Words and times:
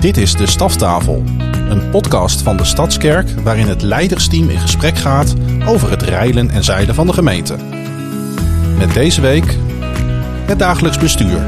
Dit 0.00 0.16
is 0.16 0.32
De 0.32 0.46
Staftafel, 0.46 1.22
een 1.68 1.90
podcast 1.90 2.42
van 2.42 2.56
de 2.56 2.64
Stadskerk 2.64 3.30
waarin 3.30 3.66
het 3.66 3.82
leidersteam 3.82 4.48
in 4.48 4.58
gesprek 4.58 4.96
gaat 4.96 5.34
over 5.66 5.90
het 5.90 6.02
reilen 6.02 6.50
en 6.50 6.64
zeilen 6.64 6.94
van 6.94 7.06
de 7.06 7.12
gemeente. 7.12 7.56
Met 8.78 8.94
deze 8.94 9.20
week 9.20 9.56
het 10.46 10.58
dagelijks 10.58 10.98
bestuur. 10.98 11.46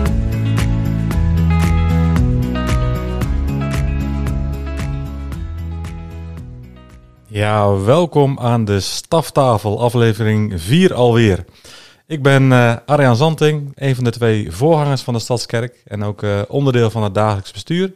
Ja, 7.27 7.77
welkom 7.77 8.39
aan 8.39 8.65
de 8.65 8.81
Staftafel, 8.81 9.81
aflevering 9.81 10.61
4 10.61 10.95
alweer. 10.95 11.45
Ik 12.07 12.23
ben 12.23 12.43
uh, 12.51 12.77
Arjan 12.87 13.17
Zanting, 13.17 13.73
een 13.75 13.95
van 13.95 14.05
de 14.05 14.11
twee 14.11 14.51
voorgangers 14.51 15.03
van 15.03 15.15
de 15.15 15.21
Stadskerk 15.21 15.83
en 15.85 16.03
ook 16.05 16.23
uh, 16.23 16.41
onderdeel 16.49 16.91
van 16.91 17.03
het 17.03 17.15
dagelijks 17.15 17.53
bestuur. 17.53 17.93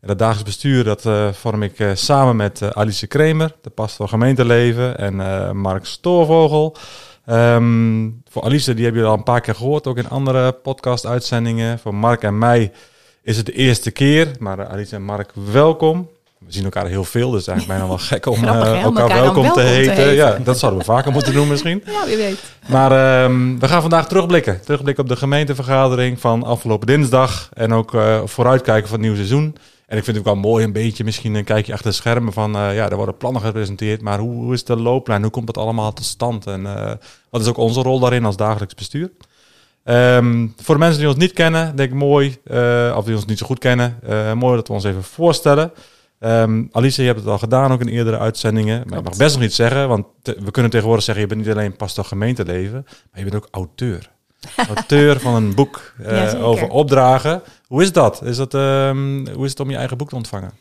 En 0.00 0.08
het 0.08 0.18
dagelijks 0.18 0.50
bestuur 0.50 0.84
dat 0.84 1.04
uh, 1.04 1.32
vorm 1.32 1.62
ik 1.62 1.90
samen 1.94 2.36
met 2.36 2.74
Alice 2.74 3.06
Kremer, 3.06 3.54
de 3.60 3.70
pastor 3.70 4.08
gemeenteleven, 4.08 4.98
en 4.98 5.56
Mark 5.56 5.84
Stoorvogel. 5.84 6.76
Um, 7.26 8.22
voor 8.30 8.42
Alice, 8.42 8.74
die 8.74 8.84
hebben 8.84 9.00
jullie 9.00 9.14
al 9.14 9.18
een 9.18 9.32
paar 9.32 9.40
keer 9.40 9.54
gehoord, 9.54 9.86
ook 9.86 9.96
in 9.96 10.08
andere 10.08 10.52
podcast-uitzendingen. 10.52 11.78
Voor 11.78 11.94
Mark 11.94 12.22
en 12.22 12.38
mij 12.38 12.72
is 13.22 13.36
het 13.36 13.46
de 13.46 13.52
eerste 13.52 13.90
keer, 13.90 14.30
maar 14.38 14.66
Alice 14.66 14.94
en 14.94 15.02
Mark, 15.02 15.30
welkom. 15.34 16.08
We 16.48 16.54
zien 16.54 16.64
elkaar 16.64 16.86
heel 16.86 17.04
veel, 17.04 17.30
dus 17.30 17.46
eigenlijk 17.46 17.78
bijna 17.78 17.94
wel 17.94 18.04
gek 18.06 18.26
om 18.26 18.36
Grappig, 18.42 18.66
uh, 18.66 18.82
elkaar, 18.82 19.02
elkaar 19.02 19.22
welkom, 19.22 19.42
welkom 19.42 19.62
te, 19.62 19.68
heten. 19.68 19.94
te 19.94 20.00
heten. 20.00 20.14
Ja, 20.14 20.38
dat 20.44 20.58
zouden 20.58 20.80
we 20.80 20.86
vaker 20.86 21.12
moeten 21.12 21.32
doen 21.32 21.48
misschien. 21.48 21.82
Ja, 21.86 22.06
wie 22.06 22.16
weet. 22.16 22.42
Maar 22.68 23.22
um, 23.24 23.60
we 23.60 23.68
gaan 23.68 23.80
vandaag 23.80 24.08
terugblikken. 24.08 24.60
Terugblikken 24.64 25.02
op 25.02 25.08
de 25.08 25.16
gemeentevergadering 25.16 26.20
van 26.20 26.42
afgelopen 26.42 26.86
dinsdag. 26.86 27.48
En 27.52 27.72
ook 27.72 27.94
uh, 27.94 28.20
vooruitkijken 28.24 28.88
van 28.88 28.92
het 28.92 29.00
nieuwe 29.00 29.16
seizoen. 29.16 29.56
En 29.86 29.96
ik 29.96 30.04
vind 30.04 30.16
het 30.16 30.18
ook 30.18 30.32
wel 30.32 30.50
mooi 30.50 30.64
een 30.64 30.72
beetje 30.72 31.04
misschien 31.04 31.34
een 31.34 31.44
kijkje 31.44 31.72
achter 31.72 31.90
de 31.90 31.96
schermen 31.96 32.32
van... 32.32 32.56
Uh, 32.56 32.74
ja, 32.74 32.90
er 32.90 32.96
worden 32.96 33.16
plannen 33.16 33.42
gepresenteerd, 33.42 34.00
maar 34.00 34.18
hoe, 34.18 34.34
hoe 34.34 34.52
is 34.52 34.64
de 34.64 34.76
looplijn? 34.76 35.22
Hoe 35.22 35.30
komt 35.30 35.48
het 35.48 35.58
allemaal 35.58 35.92
tot 35.92 36.04
stand? 36.04 36.46
En 36.46 36.62
wat 37.30 37.40
is 37.40 37.46
ook 37.46 37.56
onze 37.56 37.82
rol 37.82 37.98
daarin 37.98 38.24
als 38.24 38.36
dagelijks 38.36 38.74
bestuur? 38.74 39.10
Um, 39.84 40.54
voor 40.62 40.74
de 40.74 40.80
mensen 40.80 40.98
die 40.98 41.08
ons 41.08 41.18
niet 41.18 41.32
kennen, 41.32 41.76
denk 41.76 41.90
ik 41.90 41.96
mooi, 41.96 42.38
of 42.94 43.04
die 43.04 43.14
ons 43.14 43.24
niet 43.24 43.38
zo 43.38 43.46
goed 43.46 43.58
kennen... 43.58 43.98
mooi 44.34 44.56
dat 44.56 44.68
we 44.68 44.74
ons 44.74 44.84
even 44.84 45.04
voorstellen... 45.04 45.72
Um, 46.20 46.68
Alice, 46.72 47.00
je 47.00 47.06
hebt 47.06 47.20
het 47.20 47.28
al 47.28 47.38
gedaan, 47.38 47.72
ook 47.72 47.80
in 47.80 47.88
eerdere 47.88 48.18
uitzendingen. 48.18 48.82
Maar 48.86 48.98
je 48.98 49.04
mag 49.04 49.16
best 49.16 49.34
nog 49.34 49.44
iets 49.44 49.56
zeggen, 49.56 49.88
want 49.88 50.06
te, 50.22 50.36
we 50.40 50.50
kunnen 50.50 50.70
tegenwoordig 50.70 51.04
zeggen... 51.04 51.22
je 51.22 51.28
bent 51.28 51.46
niet 51.46 51.56
alleen 51.56 51.76
pastor 51.76 52.04
gemeenteleven, 52.04 52.84
maar 52.84 53.24
je 53.24 53.30
bent 53.30 53.34
ook 53.34 53.48
auteur. 53.50 54.10
auteur 54.74 55.20
van 55.20 55.34
een 55.34 55.54
boek 55.54 55.94
uh, 56.00 56.32
Ja, 56.32 56.38
over 56.38 56.68
opdragen. 56.68 57.42
Hoe 57.66 57.82
is 57.82 57.92
dat? 57.92 58.22
Is 58.22 58.36
dat 58.36 58.54
um, 58.54 59.28
hoe 59.28 59.44
is 59.44 59.50
het 59.50 59.60
om 59.60 59.70
je 59.70 59.76
eigen 59.76 59.96
boek 59.96 60.08
te 60.08 60.16
ontvangen? 60.16 60.52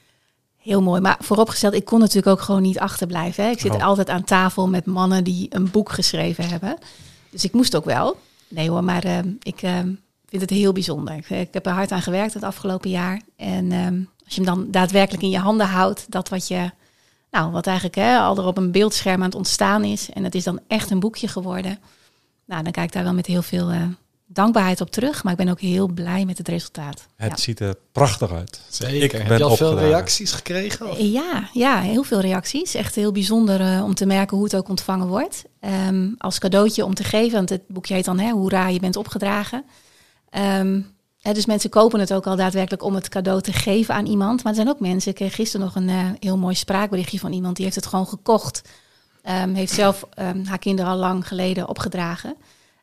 Heel 0.57 0.81
mooi, 0.81 1.01
maar 1.01 1.17
vooropgesteld, 1.19 1.73
ik 1.73 1.85
kon 1.85 1.99
natuurlijk 1.99 2.27
ook 2.27 2.41
gewoon 2.41 2.61
niet 2.61 2.79
achterblijven. 2.79 3.43
Hè. 3.43 3.49
Ik 3.49 3.59
zit 3.59 3.73
Oh. 3.73 3.83
altijd 3.83 4.09
aan 4.09 4.23
tafel 4.23 4.67
met 4.67 4.85
mannen 4.85 5.23
die 5.23 5.47
een 5.49 5.71
boek 5.71 5.91
geschreven 5.91 6.49
hebben. 6.49 6.77
Dus 7.29 7.43
ik 7.43 7.53
moest 7.53 7.75
ook 7.75 7.85
wel. 7.85 8.17
Nee 8.47 8.69
hoor, 8.69 8.83
maar 8.83 9.05
uh, 9.05 9.17
ik 9.41 9.61
uh, 9.61 9.79
vind 10.25 10.41
het 10.41 10.49
heel 10.49 10.73
bijzonder. 10.73 11.15
Ik, 11.15 11.29
ik, 11.29 11.53
heb 11.53 11.65
er 11.65 11.71
hard 11.71 11.91
aan 11.91 12.01
gewerkt 12.01 12.33
het 12.33 12.43
afgelopen 12.43 12.89
jaar. 12.89 13.21
En 13.35 13.71
als 14.27 14.35
je 14.35 14.41
hem 14.41 14.55
dan 14.55 14.71
daadwerkelijk 14.71 15.23
in 15.23 15.29
je 15.29 15.39
handen 15.39 15.67
houdt, 15.67 16.05
dat 16.09 16.29
wat 16.29 16.47
je, 16.47 16.71
nou, 17.31 17.51
wat 17.51 17.67
eigenlijk 17.67 17.95
hè, 17.95 18.17
al 18.17 18.37
er 18.37 18.45
op 18.45 18.57
een 18.57 18.71
beeldscherm 18.71 19.19
aan 19.19 19.27
het 19.27 19.35
ontstaan 19.35 19.83
is, 19.83 20.09
en 20.09 20.23
het 20.23 20.35
is 20.35 20.43
dan 20.43 20.59
echt 20.67 20.91
een 20.91 20.99
boekje 20.99 21.27
geworden, 21.27 21.79
nou, 22.45 22.63
dan 22.63 22.71
kijk 22.71 22.87
ik 22.87 22.93
daar 22.93 23.03
wel 23.03 23.13
met 23.13 23.25
heel 23.25 23.41
veel 23.41 23.71
uh, 23.71 23.81
dankbaarheid 24.25 24.81
op 24.81 24.91
terug. 24.91 25.23
Maar 25.23 25.31
ik 25.31 25.37
ben 25.37 25.49
ook 25.49 25.59
heel 25.59 25.87
blij 25.87 26.25
met 26.25 26.37
het 26.37 26.47
resultaat. 26.47 27.07
Het 27.15 27.29
ja. 27.29 27.37
ziet 27.37 27.59
er 27.59 27.75
prachtig 27.91 28.31
uit. 28.31 28.61
Zeker. 28.69 29.19
Ik 29.19 29.27
Heb 29.27 29.37
je 29.37 29.43
al 29.43 29.55
veel 29.55 29.79
reacties 29.79 30.31
gekregen? 30.31 30.89
Of? 30.89 30.99
Ja, 30.99 31.49
ja, 31.53 31.79
heel 31.79 32.03
veel 32.03 32.19
reacties. 32.19 32.73
Echt 32.73 32.95
heel 32.95 33.11
bijzonder 33.11 33.61
uh, 33.61 33.83
om 33.83 33.93
te 33.93 34.05
merken 34.05 34.37
hoe 34.37 34.45
het 34.45 34.55
ook 34.55 34.69
ontvangen 34.69 35.07
wordt. 35.07 35.43
Um, 35.87 36.15
als 36.17 36.39
cadeautje 36.39 36.85
om 36.85 36.93
te 36.93 37.03
geven, 37.03 37.37
want 37.37 37.49
het 37.49 37.67
boekje 37.67 37.93
heet 37.93 38.05
dan 38.05 38.19
hè, 38.19 38.31
Hoera, 38.31 38.67
je 38.67 38.79
bent 38.79 38.95
opgedragen. 38.95 39.63
Um, 40.59 40.95
He, 41.27 41.33
dus 41.33 41.45
mensen 41.45 41.69
kopen 41.69 41.99
het 41.99 42.13
ook 42.13 42.27
al 42.27 42.35
daadwerkelijk 42.35 42.83
om 42.83 42.95
het 42.95 43.09
cadeau 43.09 43.41
te 43.41 43.53
geven 43.53 43.95
aan 43.95 44.05
iemand. 44.05 44.43
Maar 44.43 44.51
er 44.51 44.57
zijn 44.57 44.69
ook 44.69 44.79
mensen, 44.79 45.09
ik 45.09 45.15
kreeg 45.15 45.35
gisteren 45.35 45.65
nog 45.65 45.75
een 45.75 45.89
uh, 45.89 46.09
heel 46.19 46.37
mooi 46.37 46.55
spraakberichtje 46.55 47.19
van 47.19 47.33
iemand... 47.33 47.55
die 47.55 47.65
heeft 47.65 47.77
het 47.77 47.85
gewoon 47.85 48.07
gekocht. 48.07 48.61
Um, 49.23 49.53
heeft 49.53 49.73
zelf 49.73 50.07
um, 50.19 50.45
haar 50.45 50.57
kinderen 50.57 50.91
al 50.91 50.97
lang 50.97 51.27
geleden 51.27 51.67
opgedragen. 51.67 52.35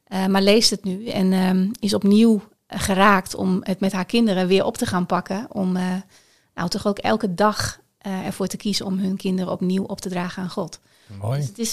Uh, 0.08 0.26
maar 0.26 0.42
leest 0.42 0.70
het 0.70 0.84
nu 0.84 1.06
en 1.06 1.32
um, 1.32 1.70
is 1.80 1.94
opnieuw 1.94 2.42
geraakt 2.66 3.34
om 3.34 3.60
het 3.62 3.80
met 3.80 3.92
haar 3.92 4.04
kinderen 4.04 4.46
weer 4.46 4.64
op 4.64 4.76
te 4.76 4.86
gaan 4.86 5.06
pakken. 5.06 5.46
Om 5.52 5.76
uh, 5.76 5.82
nou 6.54 6.68
toch 6.68 6.86
ook 6.86 6.98
elke 6.98 7.34
dag 7.34 7.80
ervoor 7.98 8.46
te 8.46 8.56
kiezen 8.56 8.86
om 8.86 8.98
hun 8.98 9.16
kinderen 9.16 9.52
opnieuw 9.52 9.84
op 9.84 10.00
te 10.00 10.08
dragen 10.08 10.42
aan 10.42 10.50
God. 10.50 10.80
Mooi. 11.20 11.38
Dus 11.38 11.48
het 11.48 11.58
is, 11.58 11.72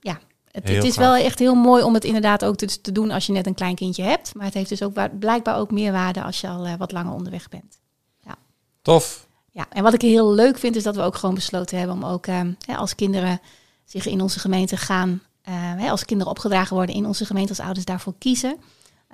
ja, 0.00 0.20
het, 0.50 0.84
is 0.84 0.96
wel 0.96 1.14
echt 1.14 1.38
heel 1.38 1.54
mooi 1.54 1.82
om 1.82 1.94
het 1.94 2.04
inderdaad 2.04 2.44
ook 2.44 2.56
te, 2.56 2.80
te, 2.80 2.92
doen 2.92 3.10
als 3.10 3.26
je 3.26 3.32
net 3.32 3.46
een 3.46 3.54
klein 3.54 3.74
kindje 3.74 4.02
hebt. 4.02 4.34
Maar 4.34 4.44
het 4.44 4.54
heeft 4.54 4.68
dus 4.68 4.82
ook 4.82 5.18
blijkbaar 5.18 5.56
ook 5.56 5.70
meer 5.70 5.92
waarde 5.92 6.22
als 6.22 6.40
je 6.40 6.48
al 6.48 6.66
uh, 6.66 6.74
wat 6.78 6.92
langer 6.92 7.12
onderweg 7.12 7.48
bent. 7.48 7.78
Ja. 8.18 8.36
Tof. 8.82 9.26
Ja, 9.50 9.66
en 9.70 9.82
wat 9.82 9.94
ik 9.94 10.00
heel 10.00 10.32
leuk 10.32 10.58
vind 10.58 10.76
is 10.76 10.82
dat 10.82 10.96
we 10.96 11.02
ook 11.02 11.16
gewoon 11.16 11.34
besloten 11.34 11.78
hebben 11.78 11.96
om 11.96 12.04
ook 12.04 12.26
uh, 12.26 12.40
hè, 12.66 12.76
als 12.76 12.94
kinderen 12.94 13.40
zich 13.84 14.06
in 14.06 14.20
onze 14.20 14.38
gemeente 14.38 14.76
gaan, 14.76 15.08
uh, 15.08 15.54
hè, 15.54 15.90
als 15.90 16.04
kinderen 16.04 16.32
opgedragen 16.32 16.76
worden 16.76 16.94
in 16.94 17.06
onze 17.06 17.24
gemeente, 17.24 17.48
als 17.48 17.60
ouders 17.60 17.84
daarvoor 17.84 18.14
kiezen, 18.18 18.56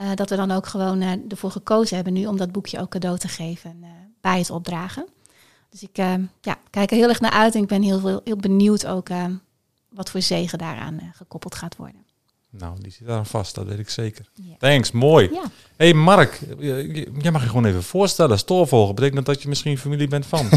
uh, 0.01 0.09
dat 0.15 0.31
we 0.31 0.37
dan 0.37 0.51
ook 0.51 0.67
gewoon 0.67 1.03
ervoor 1.29 1.51
gekozen 1.51 1.97
hebben 1.97 2.13
nu 2.13 2.27
om 2.27 2.37
dat 2.37 2.53
boekje 2.53 2.81
ook 2.81 2.91
cadeau 2.91 3.19
te 3.19 3.29
geven 3.29 3.85
bij 4.21 4.39
het 4.39 4.51
opdragen. 4.51 5.07
Dus 5.71 5.83
ik 5.83 5.99
uh, 5.99 6.15
ja, 6.41 6.57
kijk 6.71 6.91
er 6.91 6.97
heel 6.97 7.09
erg 7.09 7.21
naar 7.21 7.31
uit 7.31 7.55
en 7.55 7.63
ik 7.63 7.69
ben 7.69 7.83
heel, 7.83 8.01
heel, 8.07 8.21
heel 8.25 8.37
benieuwd 8.37 8.87
ook 8.87 9.09
uh, 9.09 9.25
wat 9.89 10.11
voor 10.11 10.23
zegen 10.23 10.59
daaraan 10.59 10.95
uh, 10.95 11.03
gekoppeld 11.15 11.55
gaat 11.55 11.77
worden. 11.77 12.05
Nou, 12.51 12.81
die 12.81 12.93
zit 12.93 13.07
daar 13.07 13.27
vast, 13.27 13.55
dat 13.55 13.67
weet 13.67 13.79
ik 13.79 13.89
zeker. 13.89 14.29
Thanks, 14.59 14.91
mooi. 14.91 15.31
Ja. 15.33 15.43
hey 15.77 15.95
Mark, 15.95 16.41
jij 17.21 17.31
mag 17.33 17.43
je 17.43 17.49
gewoon 17.49 17.65
even 17.65 17.83
voorstellen. 17.83 18.39
Stoorvolgen 18.39 18.95
betekent 18.95 19.27
dat 19.27 19.43
je 19.43 19.49
misschien 19.49 19.79
familie 19.79 20.09
bent 20.09 20.27
van. 20.27 20.49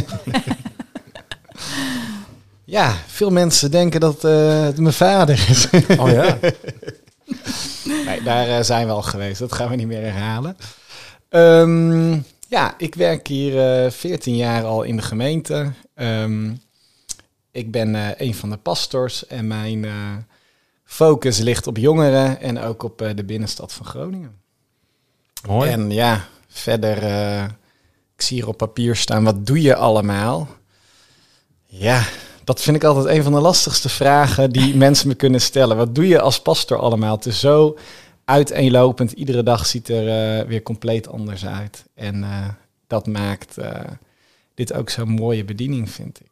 Ja, 2.70 2.94
veel 3.08 3.30
mensen 3.30 3.72
denken 3.72 4.00
dat 4.00 4.24
uh, 4.24 4.64
het 4.64 4.80
mijn 4.80 4.94
vader 4.94 5.46
is. 5.50 5.70
oh 6.02 6.10
ja? 6.12 6.38
nee, 8.06 8.22
daar 8.24 8.48
uh, 8.48 8.62
zijn 8.62 8.88
we 8.88 8.94
al 8.94 9.02
geweest. 9.02 9.40
Dat 9.40 9.54
gaan 9.54 9.70
we 9.70 9.76
niet 9.76 9.88
meer 9.88 10.02
herhalen. 10.02 10.58
Um, 11.30 12.26
ja, 12.48 12.74
ik 12.78 12.96
werk 12.96 13.28
hier 13.28 13.84
uh, 13.86 13.92
14 13.92 14.36
jaar 14.36 14.64
al 14.64 14.84
in 14.84 14.96
de 14.96 15.02
gemeente. 15.02 15.72
Um, 15.96 16.62
ik 17.52 17.72
ben 17.72 17.96
uh, 17.96 18.10
een 18.18 18.36
van 18.36 18.50
de 18.50 18.58
pastors 18.58 19.28
en 19.28 19.48
mijn 19.48 19.84
uh, 19.84 19.94
focus 20.84 21.38
ligt 21.38 21.68
op 21.68 21.78
jongeren 21.78 22.42
en 22.42 22.60
ook 22.60 22.84
op 22.84 23.02
uh, 23.02 23.10
de 23.16 23.24
binnenstad 23.24 23.74
van 23.74 23.86
Groningen. 23.86 24.38
Mooi. 25.48 25.72
En 25.72 25.92
ja, 25.92 26.28
verder, 26.48 26.98
ik 28.16 28.22
zie 28.22 28.38
hier 28.38 28.48
op 28.48 28.58
papier 28.58 28.96
staan, 28.96 29.24
wat 29.24 29.46
doe 29.46 29.62
je 29.62 29.76
allemaal? 29.76 30.48
Ja, 31.66 32.04
dat 32.44 32.62
vind 32.62 32.76
ik 32.76 32.84
altijd 32.84 33.18
een 33.18 33.24
van 33.24 33.34
de 33.34 33.40
lastigste 33.40 33.90
vragen 33.90 34.52
die 34.52 34.76
mensen 34.86 35.08
me 35.08 35.16
kunnen 35.16 35.42
stellen. 35.42 35.78
Wat 35.78 35.96
doe 35.96 36.08
je 36.08 36.22
als 36.22 36.42
pastor 36.42 36.78
allemaal? 36.78 37.16
Het 37.16 37.26
is 37.26 37.40
zo 37.40 37.78
uiteenlopend. 38.26 39.12
Iedere 39.12 39.44
dag 39.44 39.66
ziet 39.66 39.90
er 39.90 40.48
weer 40.48 40.64
compleet 40.64 41.08
anders 41.08 41.46
uit. 41.46 41.86
En 41.94 42.26
dat 42.88 43.08
maakt 43.08 43.56
dit 44.54 44.74
ook 44.74 44.90
zo'n 44.90 45.10
mooie 45.10 45.46
bediening, 45.46 45.90
vind 45.90 46.20
ik. 46.20 46.29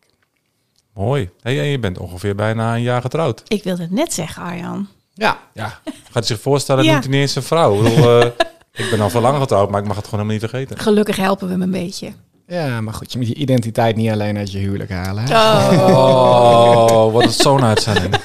Mooi. 0.97 1.29
Hey, 1.41 1.59
en 1.59 1.65
je 1.65 1.79
bent 1.79 1.97
ongeveer 1.97 2.35
bijna 2.35 2.75
een 2.75 2.81
jaar 2.81 3.01
getrouwd. 3.01 3.43
Ik 3.47 3.63
wilde 3.63 3.81
het 3.81 3.91
net 3.91 4.13
zeggen, 4.13 4.43
Arjan. 4.43 4.87
Ja. 5.13 5.37
ja. 5.53 5.79
Gaat 6.11 6.25
zich 6.25 6.39
voorstellen, 6.39 6.83
ja. 6.83 6.91
noemt 6.91 7.03
hij 7.03 7.13
niet 7.13 7.21
eens 7.21 7.35
een 7.35 7.43
vrouw. 7.43 7.75
Ik, 7.75 7.83
bedoel, 7.83 8.19
uh, 8.19 8.25
ik 8.83 8.87
ben 8.89 8.99
al 8.99 9.09
veel 9.09 9.21
langer 9.21 9.39
getrouwd, 9.39 9.69
maar 9.69 9.81
ik 9.81 9.87
mag 9.87 9.95
het 9.95 10.05
gewoon 10.05 10.25
helemaal 10.25 10.41
niet 10.41 10.51
vergeten. 10.51 10.83
Gelukkig 10.83 11.15
helpen 11.15 11.45
we 11.47 11.53
hem 11.53 11.61
een 11.61 11.71
beetje. 11.71 12.11
Ja, 12.47 12.81
maar 12.81 12.93
goed, 12.93 13.11
je 13.11 13.17
moet 13.17 13.27
je 13.27 13.33
identiteit 13.33 13.95
niet 13.95 14.11
alleen 14.11 14.37
uit 14.37 14.51
je 14.51 14.57
huwelijk 14.57 14.89
halen. 14.89 15.23
Hè? 15.23 15.35
Oh, 15.35 16.87
oh 16.91 17.13
wat 17.13 17.23
is 17.23 17.37
zo'n 17.37 17.63
uitzending. 17.63 18.15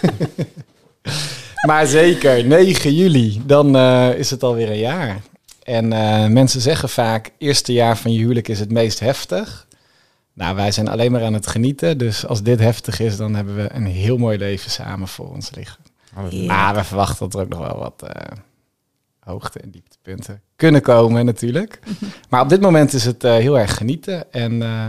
maar 1.69 1.87
zeker, 1.87 2.45
9 2.45 2.95
juli, 2.95 3.43
dan 3.47 3.77
uh, 3.77 4.15
is 4.15 4.31
het 4.31 4.43
alweer 4.43 4.71
een 4.71 4.79
jaar. 4.79 5.21
En 5.63 5.93
uh, 5.93 6.27
mensen 6.27 6.61
zeggen 6.61 6.89
vaak, 6.89 7.31
eerste 7.39 7.73
jaar 7.73 7.97
van 7.97 8.13
je 8.13 8.19
huwelijk 8.19 8.49
is 8.49 8.61
het 8.61 8.71
meest 8.71 9.01
heftig. 9.01 9.67
Nou, 10.35 10.57
wij 10.57 10.73
zijn 10.73 10.89
alleen 10.89 11.13
maar 11.13 11.25
aan 11.25 11.35
het 11.35 11.47
genieten. 11.47 11.99
Dus 11.99 12.27
als 12.27 12.43
dit 12.43 12.61
heftig 12.61 13.01
is, 13.01 13.17
dan 13.17 13.35
hebben 13.35 13.57
we 13.57 13.73
een 13.73 13.87
heel 13.87 14.17
mooi 14.17 14.39
leven 14.39 14.71
samen 14.71 15.09
voor 15.09 15.31
ons 15.31 15.55
liggen. 15.55 15.85
Ja. 16.31 16.47
Maar 16.47 16.75
we 16.75 16.85
verwachten 16.85 17.19
dat 17.19 17.35
er 17.35 17.41
ook 17.41 17.49
nog 17.49 17.59
wel 17.59 17.79
wat 17.79 18.03
uh, 18.05 18.11
hoogte- 19.19 19.59
en 19.59 19.71
dieptepunten 19.71 20.41
kunnen 20.57 20.83
komen 20.83 21.25
natuurlijk. 21.25 21.79
maar 22.31 22.41
op 22.41 22.49
dit 22.49 22.61
moment 22.61 22.93
is 22.93 23.05
het 23.05 23.25
uh, 23.25 23.33
heel 23.33 23.59
erg 23.59 23.77
genieten. 23.77 24.33
En 24.33 24.53
uh, 24.53 24.87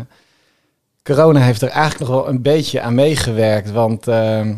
corona 1.04 1.40
heeft 1.40 1.62
er 1.62 1.70
eigenlijk 1.70 2.12
nog 2.12 2.22
wel 2.22 2.30
een 2.30 2.42
beetje 2.42 2.82
aan 2.82 2.96
meegewerkt. 2.96 3.72
Want 3.72 4.08
ehm, 4.08 4.56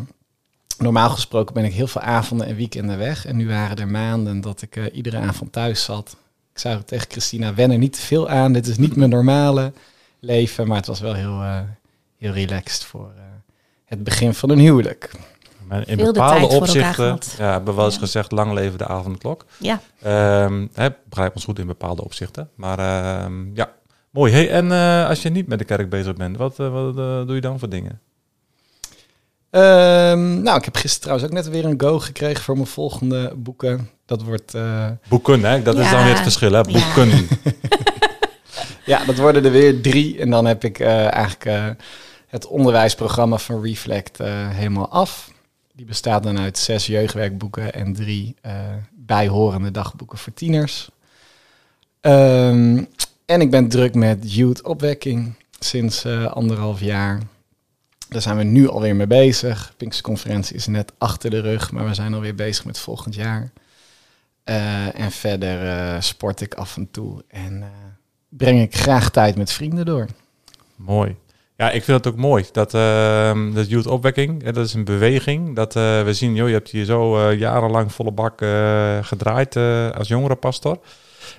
normaal 0.78 1.10
gesproken 1.10 1.54
ben 1.54 1.64
ik 1.64 1.72
heel 1.72 1.86
veel 1.86 2.00
avonden 2.00 2.46
en 2.46 2.56
weekenden 2.56 2.98
weg. 2.98 3.26
En 3.26 3.36
nu 3.36 3.48
waren 3.48 3.76
er 3.76 3.88
maanden 3.88 4.40
dat 4.40 4.62
ik 4.62 4.76
uh, 4.76 4.84
iedere 4.92 5.18
avond 5.18 5.52
thuis 5.52 5.84
zat. 5.84 6.16
Ik 6.52 6.58
zei 6.58 6.84
tegen 6.84 7.10
Christina, 7.10 7.54
wen 7.54 7.70
er 7.70 7.78
niet 7.78 7.92
te 7.92 8.00
veel 8.00 8.28
aan. 8.28 8.52
Dit 8.52 8.66
is 8.66 8.76
niet 8.76 8.96
mijn 8.96 9.10
normale 9.10 9.72
leven. 10.26 10.66
Maar 10.66 10.76
het 10.76 10.86
was 10.86 11.00
wel 11.00 11.14
heel, 11.14 11.40
eh, 11.42 11.60
heel 12.18 12.32
relaxed 12.32 12.84
voor 12.84 13.10
eh, 13.16 13.22
het 13.84 14.04
begin 14.04 14.34
van 14.34 14.50
een 14.50 14.58
huwelijk. 14.58 15.10
Maar 15.68 15.88
in 15.88 15.96
Veel 15.98 16.12
bepaalde 16.12 16.46
opzichten, 16.46 17.18
ja, 17.38 17.50
hebben 17.50 17.68
we 17.70 17.74
wel 17.74 17.84
eens 17.84 17.94
Ja. 17.94 18.00
gezegd, 18.00 18.32
lang 18.32 18.52
leven 18.52 18.78
de 18.78 18.86
avondklok. 18.86 19.44
Ja, 19.58 19.80
Ehm 20.02 20.66
hè, 20.74 20.88
begrijp 21.08 21.34
ons 21.34 21.44
goed 21.44 21.58
in 21.58 21.66
bepaalde 21.66 22.04
opzichten. 22.04 22.50
Maar 22.54 22.78
ehm, 22.78 23.54
ja, 23.54 23.70
mooi. 24.10 24.32
Hey, 24.32 24.50
en 24.50 24.72
eh, 24.72 25.08
als 25.08 25.22
je 25.22 25.28
niet 25.30 25.46
met 25.46 25.58
de 25.58 25.64
kerk 25.64 25.88
bezig 25.90 26.14
bent, 26.14 26.36
wat, 26.36 26.56
wat 26.56 26.96
doe 27.26 27.34
je 27.34 27.40
dan 27.40 27.58
voor 27.58 27.68
dingen? 27.68 28.00
Ehm, 29.50 30.42
nou, 30.42 30.58
ik 30.58 30.64
heb 30.64 30.76
gisteren 30.76 31.00
trouwens 31.00 31.28
ook 31.28 31.34
net 31.34 31.48
weer 31.48 31.64
een 31.64 31.80
go 31.80 31.98
gekregen 31.98 32.42
voor 32.44 32.54
mijn 32.54 32.66
volgende 32.66 33.32
boeken. 33.36 33.90
Dat 34.06 34.22
wordt, 34.22 34.54
eh, 34.54 34.86
Boeken, 35.08 35.44
hè? 35.44 35.62
dat 35.62 35.78
is 35.78 35.90
dan 35.90 36.02
weer 36.04 36.12
het 36.12 36.22
verschil. 36.22 36.52
Hè? 36.52 36.60
Boeken. 36.62 37.08
ja, 37.08 37.22
dat 39.06 39.18
worden 39.18 39.44
er 39.44 39.50
weer 39.50 39.80
drie. 39.80 40.20
En 40.20 40.30
dan 40.30 40.44
heb 40.44 40.64
ik 40.64 40.78
eh, 40.78 41.12
eigenlijk 41.12 41.44
eh, 41.44 41.68
het 42.26 42.46
onderwijsprogramma 42.46 43.38
van 43.38 43.62
Reflect 43.62 44.20
eh, 44.20 44.48
helemaal 44.48 44.88
af. 44.88 45.30
Die 45.72 45.86
bestaat 45.86 46.22
dan 46.22 46.38
uit 46.38 46.58
zes 46.58 46.86
jeugdwerkboeken 46.86 47.72
en 47.72 47.92
drie 47.92 48.36
bijhorende 48.92 49.70
dagboeken 49.70 50.18
voor 50.18 50.34
tieners. 50.34 50.88
Ehm, 52.00 52.84
en 53.26 53.40
ik 53.40 53.50
ben 53.50 53.68
druk 53.68 53.94
met 53.94 54.34
youth 54.34 54.62
opwekking 54.62 55.34
sinds 55.58 56.06
anderhalf 56.06 56.80
jaar. 56.80 57.20
Daar 58.08 58.22
zijn 58.22 58.36
we 58.36 58.42
nu 58.42 58.68
alweer 58.68 58.96
mee 58.96 59.06
bezig. 59.06 59.72
Pinksterconferentie 59.76 60.56
is 60.56 60.66
net 60.66 60.92
achter 60.98 61.30
de 61.30 61.40
rug, 61.40 61.72
maar 61.72 61.86
we 61.86 61.94
zijn 61.94 62.14
alweer 62.14 62.34
bezig 62.34 62.64
met 62.64 62.78
volgend 62.78 63.14
jaar. 63.14 63.50
En 64.94 65.10
verder 65.10 66.02
sport 66.02 66.40
ik 66.40 66.54
af 66.54 66.76
en 66.76 66.90
toe 66.90 67.24
en 67.28 67.64
breng 68.36 68.60
ik 68.60 68.76
graag 68.76 69.10
tijd 69.10 69.36
met 69.36 69.52
vrienden 69.52 69.84
door. 69.84 70.06
Mooi. 70.76 71.16
Ja, 71.56 71.70
ik 71.70 71.84
vind 71.84 72.04
het 72.04 72.14
ook 72.14 72.20
mooi. 72.20 72.44
Dat, 72.52 72.74
ehm 72.74 73.52
dat 73.54 73.68
youth 73.68 73.86
opwekking, 73.86 74.44
dat 74.44 74.66
is 74.66 74.74
een 74.74 74.84
beweging. 74.84 75.54
Dat 75.54 75.76
eh, 75.76 76.02
we 76.02 76.14
zien, 76.14 76.34
joh, 76.34 76.48
je 76.48 76.54
hebt 76.54 76.70
hier 76.70 76.84
zo 76.84 77.18
eh, 77.18 77.38
jarenlang 77.38 77.92
volle 77.92 78.12
bak 78.12 78.40
eh, 78.40 78.98
gedraaid 79.02 79.56
als 79.96 80.08
jongerenpastor. 80.08 80.78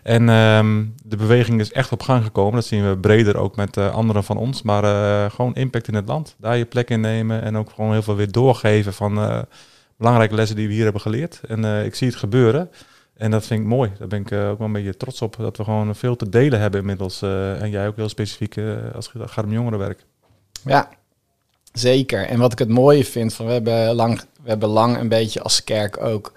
En 0.03 0.29
ehm, 0.29 0.85
de 1.03 1.15
beweging 1.15 1.59
is 1.59 1.71
echt 1.71 1.91
op 1.91 2.01
gang 2.01 2.23
gekomen. 2.23 2.53
Dat 2.53 2.65
zien 2.65 2.89
we 2.89 2.97
breder 2.97 3.37
ook 3.37 3.55
met 3.55 3.77
anderen 3.77 4.23
van 4.23 4.37
ons. 4.37 4.61
Maar 4.61 4.83
gewoon 5.31 5.55
impact 5.55 5.87
in 5.87 5.95
het 5.95 6.07
land. 6.07 6.35
Daar 6.37 6.57
je 6.57 6.65
plek 6.65 6.89
in 6.89 7.01
nemen 7.01 7.41
en 7.41 7.57
ook 7.57 7.69
gewoon 7.75 7.91
heel 7.91 8.01
veel 8.01 8.15
weer 8.15 8.31
doorgeven 8.31 8.93
van 8.93 9.45
belangrijke 9.97 10.35
lessen 10.35 10.55
die 10.55 10.67
we 10.67 10.73
hier 10.73 10.83
hebben 10.83 11.01
geleerd. 11.01 11.41
En 11.47 11.85
ik 11.85 11.95
zie 11.95 12.07
het 12.07 12.17
gebeuren. 12.17 12.69
En 13.17 13.31
dat 13.31 13.45
vind 13.45 13.59
ik 13.61 13.65
mooi. 13.65 13.91
Daar 13.99 14.07
ben 14.07 14.21
ik 14.21 14.31
eh, 14.31 14.49
ook 14.49 14.57
wel 14.57 14.67
een 14.67 14.73
beetje 14.73 14.97
trots 14.97 15.21
op. 15.21 15.35
Dat 15.37 15.57
we 15.57 15.63
gewoon 15.63 15.95
veel 15.95 16.15
te 16.15 16.29
delen 16.29 16.59
hebben 16.59 16.79
inmiddels. 16.79 17.21
eh, 17.21 17.61
en 17.61 17.69
jij 17.69 17.87
ook 17.87 17.95
heel 17.95 18.09
specifiek 18.09 18.57
eh, 18.57 18.75
als 18.95 19.11
het 19.13 19.31
gaat 19.31 19.45
om 19.45 19.51
jongerenwerk. 19.51 20.05
Ja, 20.65 20.89
zeker. 21.73 22.25
En 22.25 22.39
wat 22.39 22.51
ik 22.51 22.59
het 22.59 22.69
mooie 22.69 23.05
vind, 23.05 23.33
van 23.33 23.45
we, 23.45 23.51
hebben 23.51 23.95
lang, 23.95 24.21
we 24.41 24.49
hebben 24.49 24.69
lang 24.69 24.97
een 24.97 25.09
beetje 25.09 25.41
als 25.41 25.63
kerk 25.63 26.01
ook 26.01 26.33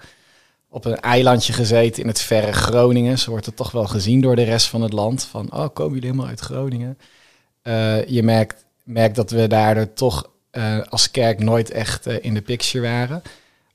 op 0.69 0.85
een 0.85 0.99
eilandje 0.99 1.53
gezeten 1.53 2.01
in 2.01 2.07
het 2.07 2.21
verre 2.21 2.53
Groningen. 2.53 3.19
Zo 3.19 3.29
wordt 3.29 3.45
het 3.45 3.55
toch 3.55 3.71
wel 3.71 3.87
gezien 3.87 4.21
door 4.21 4.35
de 4.35 4.43
rest 4.43 4.67
van 4.67 4.81
het 4.81 4.93
land. 4.93 5.23
Van, 5.23 5.53
oh, 5.53 5.67
komen 5.73 5.93
jullie 5.93 6.09
helemaal 6.09 6.29
uit 6.29 6.39
Groningen? 6.39 6.97
Je 8.07 8.21
merkt, 8.23 8.65
merkt 8.83 9.15
dat 9.15 9.31
we 9.31 9.47
daardoor 9.47 9.93
toch 9.93 10.29
als 10.89 11.11
kerk 11.11 11.39
nooit 11.39 11.71
echt 11.71 12.05
in 12.05 12.33
de 12.33 12.41
picture 12.41 12.87
waren. 12.87 13.21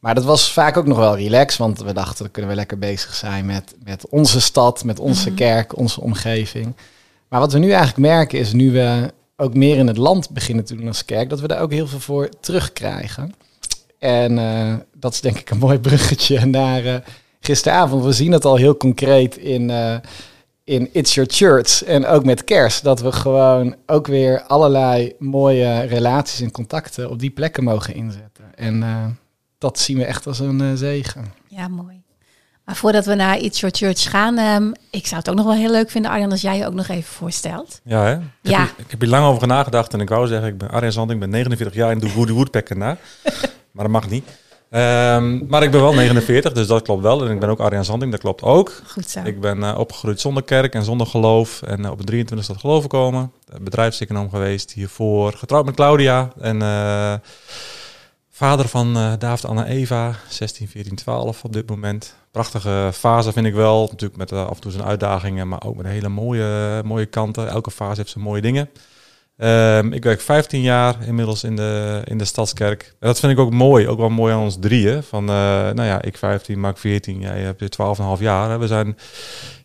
Maar 0.06 0.14
dat 0.14 0.24
was 0.24 0.52
vaak 0.52 0.76
ook 0.76 0.86
nog 0.86 0.98
wel 0.98 1.16
relaxed, 1.16 1.58
want 1.58 1.82
we 1.82 1.92
dachten, 1.92 2.22
dan 2.22 2.30
kunnen 2.30 2.50
we 2.50 2.56
lekker 2.56 2.78
bezig 2.78 3.14
zijn 3.14 3.46
met, 3.46 3.74
met 3.84 4.08
onze 4.08 4.40
stad, 4.40 4.84
met 4.84 4.98
onze 4.98 5.28
Mhm. 5.28 5.36
kerk, 5.36 5.76
onze 5.76 6.00
omgeving. 6.00 6.76
Maar 7.28 7.40
wat 7.40 7.52
we 7.52 7.58
nu 7.58 7.68
eigenlijk 7.70 7.98
merken 7.98 8.38
is, 8.38 8.52
nu 8.52 8.72
we 8.72 9.12
ook 9.36 9.54
meer 9.54 9.76
in 9.76 9.86
het 9.86 9.96
land 9.96 10.30
beginnen 10.30 10.64
te 10.64 10.76
doen 10.76 10.86
als 10.86 11.04
kerk, 11.04 11.28
dat 11.28 11.40
we 11.40 11.46
daar 11.46 11.60
ook 11.60 11.72
heel 11.72 11.86
veel 11.86 12.00
voor 12.00 12.28
terugkrijgen. 12.40 13.34
En 13.98 14.38
eh, 14.38 14.74
dat 14.94 15.12
is 15.12 15.20
denk 15.20 15.38
ik 15.38 15.50
een 15.50 15.58
mooi 15.58 15.78
bruggetje 15.88 16.44
naar 16.44 16.84
eh, 16.84 16.94
gisteravond. 17.40 18.04
We 18.04 18.12
zien 18.12 18.32
het 18.32 18.44
al 18.44 18.56
heel 18.56 18.76
concreet 18.76 19.36
in, 19.36 19.70
eh, 19.70 19.96
in 20.64 20.88
It's 20.92 21.14
Your 21.14 21.30
Church 21.32 21.84
en 21.84 22.06
ook 22.06 22.24
met 22.24 22.44
kerst. 22.44 22.82
Dat 22.82 23.00
we 23.00 23.12
gewoon 23.12 23.74
ook 23.86 24.06
weer 24.06 24.42
allerlei 24.42 25.14
mooie 25.18 25.80
relaties 25.80 26.40
en 26.40 26.50
contacten 26.50 27.10
op 27.10 27.18
die 27.18 27.30
plekken 27.30 27.64
mogen 27.64 27.94
inzetten. 27.94 28.44
En 28.54 28.82
dat 29.66 29.78
zien 29.78 29.98
we 29.98 30.04
echt 30.04 30.26
als 30.26 30.38
een 30.38 30.60
eh, 30.60 30.72
zegen. 30.74 31.32
ja, 31.48 31.68
mooi. 31.68 32.04
Maar 32.64 32.76
voordat 32.76 33.06
we 33.06 33.14
naar 33.14 33.38
It's 33.38 33.60
Your 33.60 33.76
Church 33.76 34.10
gaan, 34.10 34.38
ehm, 34.38 34.72
ik 34.90 35.06
zou 35.06 35.20
het 35.20 35.28
ook 35.28 35.36
nog 35.36 35.44
wel 35.44 35.54
heel 35.54 35.70
leuk 35.70 35.90
vinden, 35.90 36.10
Arjan, 36.10 36.30
als 36.30 36.40
jij 36.40 36.56
je 36.56 36.66
ook 36.66 36.74
nog 36.74 36.88
even 36.88 37.12
voorstelt. 37.12 37.80
Ja, 37.84 38.04
hè? 38.04 38.14
Ik, 38.14 38.20
Ja. 38.42 38.58
Heb 38.58 38.68
hier, 38.68 38.84
ik 38.84 38.90
heb 38.90 39.00
hier 39.00 39.08
lang 39.08 39.26
over 39.26 39.46
nagedacht 39.46 39.92
en 39.92 40.00
ik 40.00 40.08
wou 40.08 40.26
zeggen, 40.26 40.48
ik 40.48 40.58
ben 40.58 40.70
Arjen 40.70 40.92
Zand, 40.92 41.10
ik 41.10 41.18
ben 41.18 41.30
49 41.30 41.76
jaar 41.76 41.90
en 41.90 41.98
doe 41.98 42.12
Woody 42.12 42.32
Woodpecker 42.32 42.76
na. 42.76 42.96
maar 43.72 43.84
dat 43.84 43.88
mag 43.88 44.08
niet. 44.08 44.24
Ehm, 44.70 45.46
maar 45.46 45.62
ik 45.62 45.70
ben 45.70 45.80
wel 45.80 45.94
49, 45.94 46.52
dus 46.52 46.66
dat 46.66 46.82
klopt 46.82 47.02
wel. 47.02 47.24
En 47.24 47.32
ik 47.32 47.40
ben 47.40 47.48
ook 47.48 47.60
Arjan 47.60 47.84
Zanding, 47.84 48.10
dat 48.10 48.20
klopt 48.20 48.42
ook. 48.42 48.72
Goed 48.86 49.10
zo. 49.10 49.20
Ik 49.24 49.40
ben 49.40 49.62
eh, 49.62 49.78
opgegroeid 49.78 50.20
zonder 50.20 50.42
kerk 50.42 50.74
en 50.74 50.84
zonder 50.84 51.06
geloof. 51.06 51.62
En 51.62 51.84
eh, 51.84 51.90
op 51.90 51.98
de 51.98 52.04
23 52.04 52.46
tot 52.46 52.60
geloof 52.60 52.82
gekomen. 52.82 53.32
Uh, 53.54 53.60
bedrijfseconoom 53.60 54.30
geweest 54.30 54.72
hiervoor. 54.72 55.32
Getrouwd 55.32 55.64
met 55.64 55.74
Claudia. 55.74 56.32
En 56.40 56.62
eh, 56.62 57.14
vader 58.36 58.68
van 58.68 58.96
eh 58.96 59.12
David, 59.18 59.44
Anna, 59.44 59.66
Eva. 59.66 60.14
16, 60.28 60.68
14, 60.68 60.96
12 60.96 61.44
op 61.44 61.52
dit 61.52 61.68
moment. 61.68 62.14
Prachtige 62.30 62.90
fase 62.92 63.32
vind 63.32 63.46
ik 63.46 63.54
wel. 63.54 63.80
Natuurlijk 63.90 64.16
met 64.16 64.32
eh, 64.32 64.46
af 64.46 64.54
en 64.54 64.60
toe 64.60 64.70
zijn 64.70 64.84
uitdagingen. 64.84 65.48
Maar 65.48 65.62
ook 65.64 65.76
met 65.76 65.86
hele 65.86 66.08
mooie, 66.08 66.82
mooie 66.84 67.06
kanten. 67.06 67.48
Elke 67.48 67.70
fase 67.70 68.00
heeft 68.00 68.10
zijn 68.10 68.24
mooie 68.24 68.40
dingen. 68.42 68.70
Ehm, 69.36 69.92
ik 69.92 70.04
werk 70.04 70.20
15 70.20 70.60
jaar 70.60 70.96
inmiddels 71.06 71.44
in 71.44 71.56
de, 71.56 72.00
in 72.04 72.18
de 72.18 72.24
Stadskerk. 72.24 72.82
En 73.00 73.06
dat 73.08 73.20
vind 73.20 73.32
ik 73.32 73.38
ook 73.38 73.52
mooi. 73.52 73.88
Ook 73.88 73.98
wel 73.98 74.08
mooi 74.08 74.32
aan 74.34 74.40
ons 74.40 74.56
drieën. 74.60 75.02
Van, 75.02 75.28
eh, 75.28 75.34
nou 75.70 75.82
ja, 75.82 76.02
ik 76.02 76.16
15, 76.18 76.60
Mark 76.60 76.78
14. 76.78 77.20
Jij 77.20 77.40
hebt 77.40 77.60
je 77.60 77.68
12,5 77.68 78.20
jaar. 78.20 78.50
Hè. 78.50 78.58
We 78.58 78.66
zijn 78.66 78.96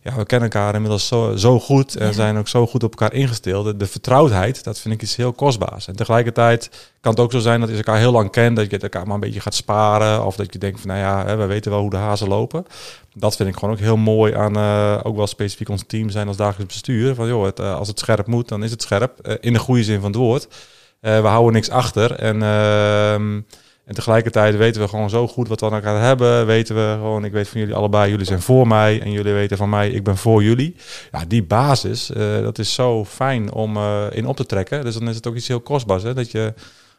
ja, 0.02 0.16
we 0.16 0.26
kennen 0.26 0.50
elkaar 0.50 0.74
inmiddels 0.74 1.06
zo, 1.06 1.36
zo 1.36 1.60
goed 1.60 1.96
en 1.96 2.06
Ja. 2.06 2.12
zijn 2.12 2.36
ook 2.38 2.48
zo 2.48 2.66
goed 2.66 2.82
op 2.82 2.90
elkaar 2.90 3.12
ingesteld. 3.12 3.64
De, 3.64 3.76
de 3.76 3.86
vertrouwdheid, 3.86 4.64
dat 4.64 4.78
vind 4.78 4.94
ik 4.94 5.02
iets 5.02 5.16
heel 5.16 5.32
kostbaars. 5.32 5.88
En 5.88 5.96
tegelijkertijd 5.96 6.90
kan 7.00 7.12
het 7.12 7.20
ook 7.20 7.32
zo 7.32 7.38
zijn 7.38 7.60
dat 7.60 7.68
je 7.68 7.76
elkaar 7.76 7.98
heel 7.98 8.12
lang 8.12 8.30
kent, 8.30 8.56
dat 8.56 8.64
je 8.64 8.74
het 8.74 8.82
elkaar 8.82 9.04
maar 9.06 9.14
een 9.14 9.20
beetje 9.20 9.40
gaat 9.40 9.54
sparen. 9.54 10.24
Of 10.24 10.36
dat 10.36 10.52
je 10.52 10.58
denkt 10.58 10.80
van, 10.80 10.88
nou 10.88 11.00
ja, 11.00 11.26
hè, 11.26 11.36
we 11.36 11.46
weten 11.46 11.70
wel 11.70 11.80
hoe 11.80 11.90
de 11.90 11.96
hazen 11.96 12.28
lopen. 12.28 12.66
Dat 13.14 13.36
vind 13.36 13.48
ik 13.48 13.54
gewoon 13.54 13.74
ook 13.74 13.80
heel 13.80 13.96
mooi 13.96 14.34
aan, 14.34 14.56
eh, 14.56 15.00
ook 15.02 15.16
wel 15.16 15.26
specifiek 15.26 15.68
ons 15.68 15.84
team 15.86 16.10
zijn 16.10 16.28
als 16.28 16.36
dagelijks 16.36 16.72
bestuur. 16.72 17.14
Van 17.14 17.26
joh, 17.26 17.44
het, 17.44 17.58
eh, 17.58 17.74
als 17.74 17.88
het 17.88 17.98
scherp 17.98 18.26
moet, 18.26 18.48
dan 18.48 18.64
is 18.64 18.70
het 18.70 18.82
scherp. 18.82 19.18
Eh, 19.18 19.34
in 19.40 19.52
de 19.52 19.58
goede 19.58 19.84
zin 19.84 20.00
van 20.00 20.10
het 20.10 20.20
woord. 20.20 20.48
Eh, 21.00 21.20
we 21.20 21.26
houden 21.26 21.52
niks 21.52 21.70
achter. 21.70 22.14
En... 22.14 22.42
ehm, 22.42 23.40
en 23.84 23.94
tegelijkertijd 23.94 24.56
weten 24.56 24.82
we 24.82 24.88
gewoon 24.88 25.10
zo 25.10 25.28
goed 25.28 25.48
wat 25.48 25.60
we 25.60 25.66
aan 25.66 25.72
elkaar 25.72 26.02
hebben. 26.02 26.46
Weten 26.46 26.74
we 26.74 26.94
gewoon, 26.98 27.24
ik 27.24 27.32
weet 27.32 27.48
van 27.48 27.60
jullie 27.60 27.74
allebei, 27.74 28.10
jullie 28.10 28.26
zijn 28.26 28.42
voor 28.42 28.66
mij. 28.66 29.00
En 29.00 29.12
jullie 29.12 29.32
weten 29.32 29.56
van 29.56 29.68
mij, 29.68 29.90
ik 29.90 30.04
ben 30.04 30.16
voor 30.16 30.42
jullie. 30.42 30.76
Ja, 31.12 31.24
die 31.28 31.42
basis, 31.42 32.12
eh, 32.12 32.40
dat 32.42 32.58
is 32.58 32.74
zo 32.74 33.04
fijn 33.04 33.52
om 33.52 33.76
eh, 33.76 34.06
in 34.10 34.26
op 34.26 34.36
te 34.36 34.46
trekken. 34.46 34.84
Dus 34.84 34.94
dan 34.94 35.08
is 35.08 35.16
het 35.16 35.26
ook 35.26 35.34
iets 35.34 35.48
heel 35.48 35.60
kostbaars. 35.60 36.02
Hè? 36.02 36.14
Dat 36.14 36.30
je 36.30 36.54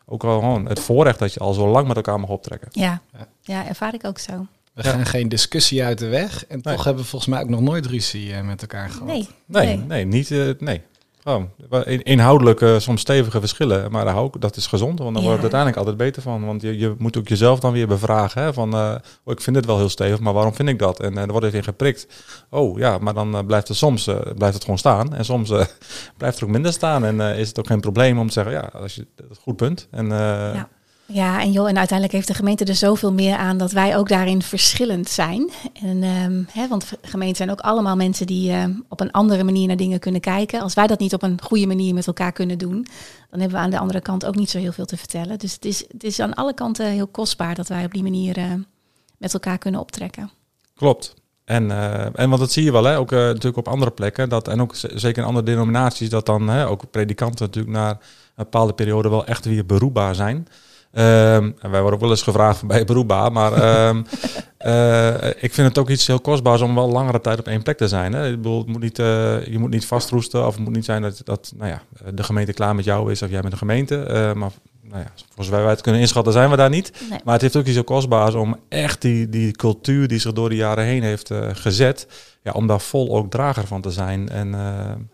ook 0.06 0.22
wel 0.22 0.40
gewoon 0.40 0.68
het 0.68 0.80
voorrecht 0.80 1.20
dat 1.20 1.34
je 1.34 1.40
al 1.40 1.54
zo 1.54 1.68
lang 1.68 1.88
met 1.88 1.96
elkaar 1.96 2.20
mag 2.20 2.30
optrekken. 2.30 2.68
Ja. 2.72 3.02
Ja. 3.14 3.28
ja, 3.42 3.68
ervaar 3.68 3.94
ik 3.94 4.06
ook 4.06 4.20
zo. 4.20 4.46
We 4.74 4.84
Ja. 4.84 4.90
gaan 4.92 5.06
geen 5.06 5.30
discussie 5.30 5.84
uit 5.84 5.98
de 6.00 6.08
weg. 6.08 6.46
En 6.48 6.60
Nee. 6.64 6.76
toch 6.76 6.84
hebben 6.84 7.04
we 7.04 7.10
volgens 7.10 7.32
mij 7.32 7.42
ook 7.42 7.50
nog 7.50 7.62
nooit 7.62 7.86
ruzie 7.86 8.34
eh, 8.34 8.42
met 8.46 8.62
elkaar 8.62 8.90
gehad. 8.90 9.08
Nee, 9.08 9.28
Nee, 9.46 9.66
nee. 9.66 9.78
nee, 9.86 10.06
niet. 10.06 10.32
eh, 10.32 10.50
nee. 10.60 10.82
Gewoon 11.24 11.50
in- 11.86 12.04
inhoudelijk 12.04 12.62
eh, 12.62 12.80
soms 12.80 13.02
stevige 13.02 13.40
verschillen, 13.40 13.92
maar 13.92 14.06
daar 14.06 14.14
hou 14.14 14.28
ik- 14.34 14.42
dat 14.42 14.56
is 14.56 14.68
gezond, 14.68 15.00
want 15.00 15.14
dan 15.14 15.22
Ja. 15.24 15.28
wordt 15.30 15.44
het 15.44 15.54
uiteindelijk 15.54 15.78
altijd 15.78 15.98
beter 15.98 16.22
van. 16.22 16.46
Want 16.46 16.62
je, 16.62 16.78
je 16.78 16.96
moet 16.98 17.18
ook 17.18 17.28
jezelf 17.28 17.60
dan 17.60 17.72
weer 17.74 17.88
bevragen, 17.88 18.42
hè, 18.42 18.54
van 18.54 18.74
eh, 18.74 18.96
oh, 19.24 19.34
ik 19.34 19.42
vind 19.42 19.56
het 19.56 19.66
wel 19.66 19.78
heel 19.78 19.90
stevig, 19.90 20.20
maar 20.20 20.34
waarom 20.34 20.54
vind 20.56 20.70
ik 20.70 20.80
dat? 20.80 21.00
En 21.00 21.18
eh, 21.18 21.24
er 21.24 21.32
wordt 21.32 21.46
even 21.46 21.58
in 21.58 21.64
geprikt. 21.64 22.08
Oh 22.50 22.78
ja, 22.80 22.98
maar 22.98 23.14
dan 23.14 23.46
blijft 23.46 23.68
het 23.68 23.78
soms 23.78 24.08
eh, 24.08 24.16
blijft 24.38 24.54
het 24.54 24.64
gewoon 24.64 24.80
staan 24.80 25.16
en 25.16 25.26
soms 25.26 25.50
eh, 25.50 25.66
blijft 26.18 26.38
er 26.38 26.44
ook 26.44 26.50
minder 26.52 26.74
staan 26.74 27.06
en 27.06 27.22
eh, 27.22 27.40
is 27.40 27.48
het 27.48 27.60
ook 27.60 27.68
geen 27.68 27.80
probleem 27.82 28.20
om 28.20 28.28
te 28.28 28.34
zeggen, 28.34 28.54
ja, 28.54 28.70
als 28.74 28.96
je 28.96 29.08
dat 29.16 29.26
is 29.30 29.36
een 29.38 29.44
goed 29.44 29.56
punt. 29.56 29.88
En 29.92 30.12
eh, 30.12 30.18
Ja. 30.54 30.70
Ja, 31.06 31.42
en 31.42 31.52
joh, 31.52 31.70
en 31.70 31.78
uiteindelijk 31.78 32.18
heeft 32.18 32.28
de 32.28 32.34
gemeente 32.34 32.66
er 32.66 32.76
zoveel 32.76 33.14
meer 33.14 33.36
aan 33.36 33.58
dat 33.58 33.72
wij 33.72 33.98
ook 33.98 34.10
daarin 34.10 34.42
verschillend 34.42 35.10
zijn. 35.10 35.50
En, 35.74 36.04
ehm, 36.04 36.44
hè, 36.52 36.68
want 36.68 36.92
gemeenten 37.02 37.38
zijn 37.38 37.52
ook 37.52 37.60
allemaal 37.60 37.96
mensen 37.96 38.26
die 38.28 38.52
ehm, 38.52 38.72
op 38.90 39.00
een 39.00 39.12
andere 39.12 39.44
manier 39.44 39.68
naar 39.68 39.78
dingen 39.78 40.00
kunnen 40.00 40.22
kijken. 40.22 40.62
Als 40.62 40.74
wij 40.74 40.88
dat 40.88 41.00
niet 41.00 41.14
op 41.14 41.24
een 41.24 41.42
goede 41.42 41.68
manier 41.68 41.94
met 41.94 42.08
elkaar 42.08 42.32
kunnen 42.32 42.58
doen, 42.58 42.88
dan 43.30 43.40
hebben 43.40 43.58
we 43.58 43.64
aan 43.64 43.70
de 43.70 43.80
andere 43.80 44.02
kant 44.02 44.26
ook 44.26 44.36
niet 44.36 44.50
zo 44.50 44.58
heel 44.58 44.72
veel 44.72 44.86
te 44.86 44.98
vertellen. 44.98 45.40
Dus 45.40 45.54
het 45.54 45.66
is, 45.66 45.84
het 45.92 46.04
is 46.04 46.20
aan 46.20 46.34
alle 46.34 46.54
kanten 46.54 46.86
heel 46.86 47.08
kostbaar 47.08 47.56
dat 47.56 47.68
wij 47.68 47.86
op 47.86 47.94
die 47.94 48.04
manier 48.04 48.38
eh, 48.38 48.54
met 49.18 49.34
elkaar 49.34 49.58
kunnen 49.58 49.82
optrekken. 49.82 50.32
Klopt. 50.76 51.14
En, 51.46 51.72
eh, 51.72 52.20
en 52.20 52.30
want 52.30 52.40
dat 52.40 52.52
zie 52.52 52.64
je 52.64 52.72
wel, 52.72 52.84
hè, 52.84 52.98
ook 52.98 53.12
eh, 53.12 53.20
natuurlijk 53.20 53.58
op 53.58 53.68
andere 53.68 53.92
plekken, 53.92 54.30
dat, 54.30 54.48
en 54.48 54.62
ook 54.62 54.76
zeker 54.76 55.22
in 55.22 55.28
andere 55.28 55.46
denominaties, 55.46 56.10
dat 56.10 56.26
dan 56.26 56.48
hè, 56.48 56.68
ook 56.68 56.92
predikanten 56.92 57.46
natuurlijk 57.46 57.76
na 57.76 57.90
een 57.90 57.98
bepaalde 58.36 58.74
periode 58.74 59.10
wel 59.10 59.26
echt 59.26 59.46
weer 59.46 59.66
beroepbaar 59.66 60.16
zijn. 60.16 60.48
Ehm, 60.94 61.52
en 61.60 61.72
wij 61.72 61.82
worden 61.82 61.94
ook 61.94 62.00
wel 62.00 62.10
eens 62.10 62.22
gevraagd 62.22 62.62
je 62.70 62.86
beroepbaar? 62.86 63.32
Maar 63.32 63.54
ehm, 63.54 64.04
eh, 64.58 65.44
ik 65.44 65.54
vind 65.54 65.68
het 65.68 65.78
ook 65.78 65.90
iets 65.90 66.08
heel 66.08 66.20
kostbaars 66.20 66.62
om 66.62 66.76
wel 66.76 66.90
langere 66.90 67.22
tijd 67.22 67.40
op 67.40 67.48
één 67.48 67.64
plek 67.64 67.78
te 67.78 67.88
zijn. 67.88 68.14
Hè? 68.14 68.28
Ik 68.30 68.36
bedoel, 68.36 68.58
het 68.58 68.68
moet 68.68 68.82
niet, 68.82 69.00
eh, 69.00 69.46
je 69.46 69.60
moet 69.60 69.70
niet 69.70 69.86
vastroesten 69.86 70.48
of 70.48 70.56
het 70.56 70.64
moet 70.64 70.74
niet 70.74 70.86
zijn 70.86 71.02
dat, 71.02 71.22
dat 71.24 71.54
nou 71.58 71.70
ja, 71.70 71.82
de 72.14 72.24
gemeente 72.24 72.54
klaar 72.54 72.76
met 72.76 72.86
jou 72.86 73.12
is 73.12 73.22
of 73.22 73.30
jij 73.30 73.42
met 73.42 73.52
de 73.52 73.58
gemeente. 73.58 74.08
Uh, 74.10 74.34
maar 74.34 74.52
nou 74.94 75.06
ja, 75.06 75.12
volgens 75.26 75.50
wij 75.50 75.70
het 75.70 75.82
kunnen 75.82 76.02
inschatten 76.02 76.34
zijn 76.34 76.50
we 76.50 76.56
daar 76.56 76.70
niet. 76.70 76.92
Nee. 77.10 77.20
Maar 77.24 77.34
het 77.34 77.42
heeft 77.42 77.56
ook 77.56 77.66
iets 77.66 77.74
heel 77.74 77.84
kostbaars 77.84 78.34
om 78.34 78.56
echt 78.70 79.02
die, 79.02 79.30
die 79.30 79.52
cultuur 79.52 80.08
die 80.08 80.20
zich 80.20 80.34
door 80.34 80.50
de 80.50 80.56
jaren 80.56 80.84
heen 80.84 81.04
heeft 81.04 81.32
gezet, 81.54 82.08
ja, 82.44 82.52
om 82.52 82.68
daar 82.68 82.82
vol 82.82 83.16
ook 83.16 83.32
drager 83.32 83.68
van 83.68 83.82
te 83.82 83.92
zijn. 83.92 84.30
En, 84.30 84.56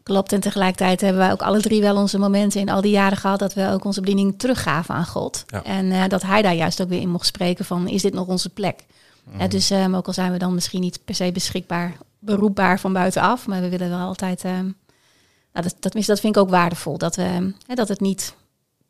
Klopt, 0.04 0.34
en 0.34 0.40
tegelijkertijd 0.40 1.02
hebben 1.02 1.22
wij 1.22 1.32
ook 1.32 1.42
alle 1.42 1.62
drie 1.62 1.82
wel 1.82 1.96
onze 1.96 2.18
momenten 2.18 2.62
in 2.62 2.70
al 2.70 2.82
die 2.82 2.92
jaren 2.92 3.18
gehad 3.18 3.40
dat 3.40 3.54
we 3.54 3.70
ook 3.72 3.86
onze 3.86 4.02
bediening 4.02 4.34
teruggaven 4.38 4.96
aan 4.96 5.06
God. 5.06 5.44
Ja. 5.48 5.64
En 5.64 6.10
dat 6.10 6.22
hij 6.22 6.42
daar 6.42 6.56
juist 6.56 6.82
ook 6.82 6.90
weer 6.90 7.02
in 7.02 7.10
mocht 7.10 7.26
spreken 7.26 7.66
van, 7.66 7.88
is 7.88 8.02
dit 8.02 8.14
nog 8.14 8.28
onze 8.28 8.50
plek? 8.50 8.86
Ja, 9.38 9.48
dus 9.48 9.72
um, 9.72 9.96
ook 9.96 10.08
al 10.08 10.14
zijn 10.14 10.32
we 10.32 10.38
dan 10.38 10.54
misschien 10.54 10.82
niet 10.82 11.00
per 11.06 11.16
se 11.16 11.32
beschikbaar, 11.32 11.98
beroepbaar 12.20 12.80
van 12.80 12.94
buitenaf, 12.94 13.48
maar 13.48 13.62
we 13.62 13.70
willen 13.70 13.90
wel 13.90 14.00
altijd. 14.00 14.44
Um, 14.44 14.76
nou, 15.54 15.68
dat, 15.68 15.76
dat, 15.80 16.06
dat 16.06 16.20
vind 16.20 16.36
ik 16.36 16.42
ook 16.42 16.50
waardevol. 16.50 16.98
Dat, 16.98 17.16
we, 17.16 17.54
dat 17.68 17.88
het 17.88 18.00
niet 18.00 18.34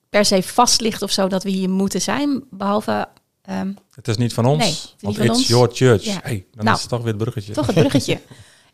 per 0.09 0.25
se 0.25 0.43
vast 0.43 0.81
ligt 0.81 1.01
of 1.01 1.11
zo 1.11 1.27
dat 1.27 1.43
we 1.43 1.49
hier 1.49 1.69
moeten 1.69 2.01
zijn. 2.01 2.43
Behalve. 2.49 3.07
Um, 3.49 3.77
het 3.95 4.07
is 4.07 4.17
niet 4.17 4.33
van 4.33 4.45
ons. 4.45 4.63
Nee, 4.63 4.69
het 4.69 5.01
want 5.01 5.17
it's 5.17 5.29
ons. 5.29 5.47
your 5.47 5.69
church. 5.73 6.03
Ja. 6.03 6.19
Hey, 6.23 6.45
dan 6.51 6.65
Nou, 6.65 6.75
is 6.75 6.81
het 6.81 6.91
toch 6.91 7.01
weer 7.01 7.13
het 7.13 7.21
bruggetje. 7.21 7.53
Toch 7.53 7.65
het 7.65 7.75
bruggetje. 7.75 8.13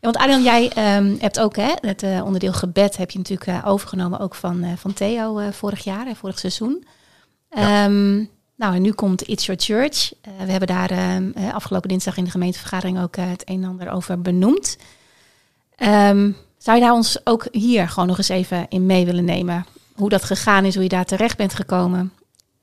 want 0.00 0.16
Arjan, 0.16 0.42
jij 0.42 0.70
hebt 1.18 1.40
ook 1.40 1.56
hè, 1.56 1.72
het 1.80 2.02
uh, 2.02 2.24
onderdeel 2.24 2.52
gebed 2.52 2.96
heb 2.96 3.10
je 3.10 3.18
natuurlijk 3.18 3.48
uh, 3.50 3.62
overgenomen 3.66 4.18
ook 4.18 4.34
van, 4.34 4.64
uh, 4.64 4.72
van 4.76 4.92
Theo 4.92 5.50
vorig 5.50 5.84
jaar, 5.84 6.16
vorig 6.16 6.38
seizoen. 6.38 6.84
Ja. 7.50 7.88
Nou, 8.58 8.74
en 8.74 8.82
nu 8.82 8.92
komt 8.92 9.28
It's 9.28 9.46
Your 9.46 9.60
Church. 9.62 10.12
We 10.44 10.50
hebben 10.50 10.68
daar 10.68 11.22
afgelopen 11.52 11.88
dinsdag 11.88 12.16
in 12.16 12.24
de 12.24 12.30
gemeentevergadering 12.30 13.00
ook 13.00 13.16
het 13.16 13.42
een 13.44 13.62
en 13.62 13.68
ander 13.68 13.90
over 13.90 14.20
benoemd. 14.20 14.76
Um, 15.78 16.36
zou 16.58 16.78
je 16.78 16.84
daar 16.84 16.92
ons 16.92 17.18
ook 17.24 17.46
hier 17.50 17.88
gewoon 17.88 18.08
nog 18.08 18.18
eens 18.18 18.28
even 18.28 18.66
in 18.68 18.86
mee 18.86 19.04
willen 19.04 19.24
nemen? 19.24 19.66
Hoe 19.96 20.08
dat 20.08 20.24
gegaan 20.24 20.64
is, 20.64 20.74
hoe 20.74 20.82
je 20.82 20.88
daar 20.88 21.04
terecht 21.04 21.36
bent 21.36 21.54
gekomen? 21.54 22.12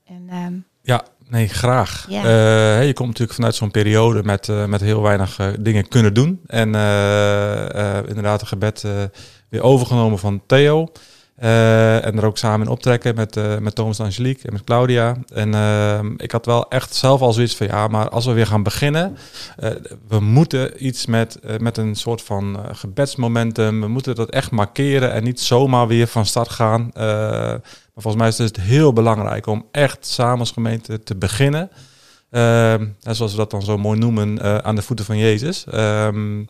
En, 0.04 0.28
um, 0.34 0.64
ja, 0.82 1.04
nee, 1.28 1.48
graag. 1.48 2.06
Uh, 2.08 2.86
je 2.86 2.92
komt 2.92 3.08
natuurlijk 3.08 3.36
vanuit 3.36 3.54
zo'n 3.54 3.70
periode 3.70 4.22
met, 4.22 4.48
uh, 4.48 4.64
met 4.64 4.80
heel 4.80 5.02
weinig 5.02 5.38
uh, 5.38 5.46
dingen 5.60 5.88
kunnen 5.88 6.14
doen. 6.14 6.40
En 6.46 6.66
inderdaad, 8.08 8.40
een 8.40 8.46
gebed 8.46 8.84
weer 9.48 9.62
overgenomen 9.62 10.18
van 10.18 10.42
Theo. 10.46 10.92
Uh, 11.42 12.04
en 12.04 12.16
er 12.16 12.24
ook 12.24 12.38
samen 12.38 12.66
in 12.66 12.72
optrekken 12.72 13.14
met, 13.14 13.36
uh, 13.36 13.58
met 13.58 13.74
Thomas 13.74 13.98
en 13.98 14.04
Angelique 14.04 14.46
en 14.46 14.52
met 14.52 14.64
Claudia. 14.64 15.16
En 15.32 15.52
uh, 15.52 15.98
ik 16.16 16.30
had 16.30 16.46
wel 16.46 16.68
echt 16.68 16.94
zelf 16.94 17.20
al 17.20 17.32
zoiets 17.32 17.56
van 17.56 17.66
ja, 17.66 17.88
maar 17.88 18.08
als 18.08 18.26
we 18.26 18.32
weer 18.32 18.46
gaan 18.46 18.62
beginnen, 18.62 19.16
uh, 19.62 19.70
we 20.08 20.20
moeten 20.20 20.86
iets 20.86 21.06
met, 21.06 21.38
met 21.58 21.76
een 21.76 21.94
soort 21.94 22.22
van 22.22 22.58
gebedsmomentum. 22.72 23.80
We 23.80 23.88
moeten 23.88 24.14
dat 24.14 24.30
echt 24.30 24.50
markeren 24.50 25.12
en 25.12 25.24
niet 25.24 25.40
zomaar 25.40 25.86
weer 25.86 26.06
van 26.06 26.26
start 26.26 26.48
gaan. 26.48 26.90
maar 26.94 27.60
volgens 27.94 28.16
mij 28.16 28.28
is 28.28 28.38
het 28.38 28.60
heel 28.60 28.92
belangrijk 28.92 29.46
om 29.46 29.66
echt 29.70 30.06
samen 30.06 30.38
als 30.38 30.50
gemeente 30.50 31.02
te 31.02 31.16
beginnen. 31.16 31.70
Uh, 32.34 32.74
zoals 33.00 33.32
we 33.32 33.36
dat 33.36 33.50
dan 33.50 33.62
zo 33.62 33.78
mooi 33.78 33.98
noemen, 33.98 34.38
uh, 34.42 34.56
aan 34.56 34.74
de 34.74 34.82
voeten 34.82 35.04
van 35.04 35.18
Jezus. 35.18 35.64
Um, 35.74 36.48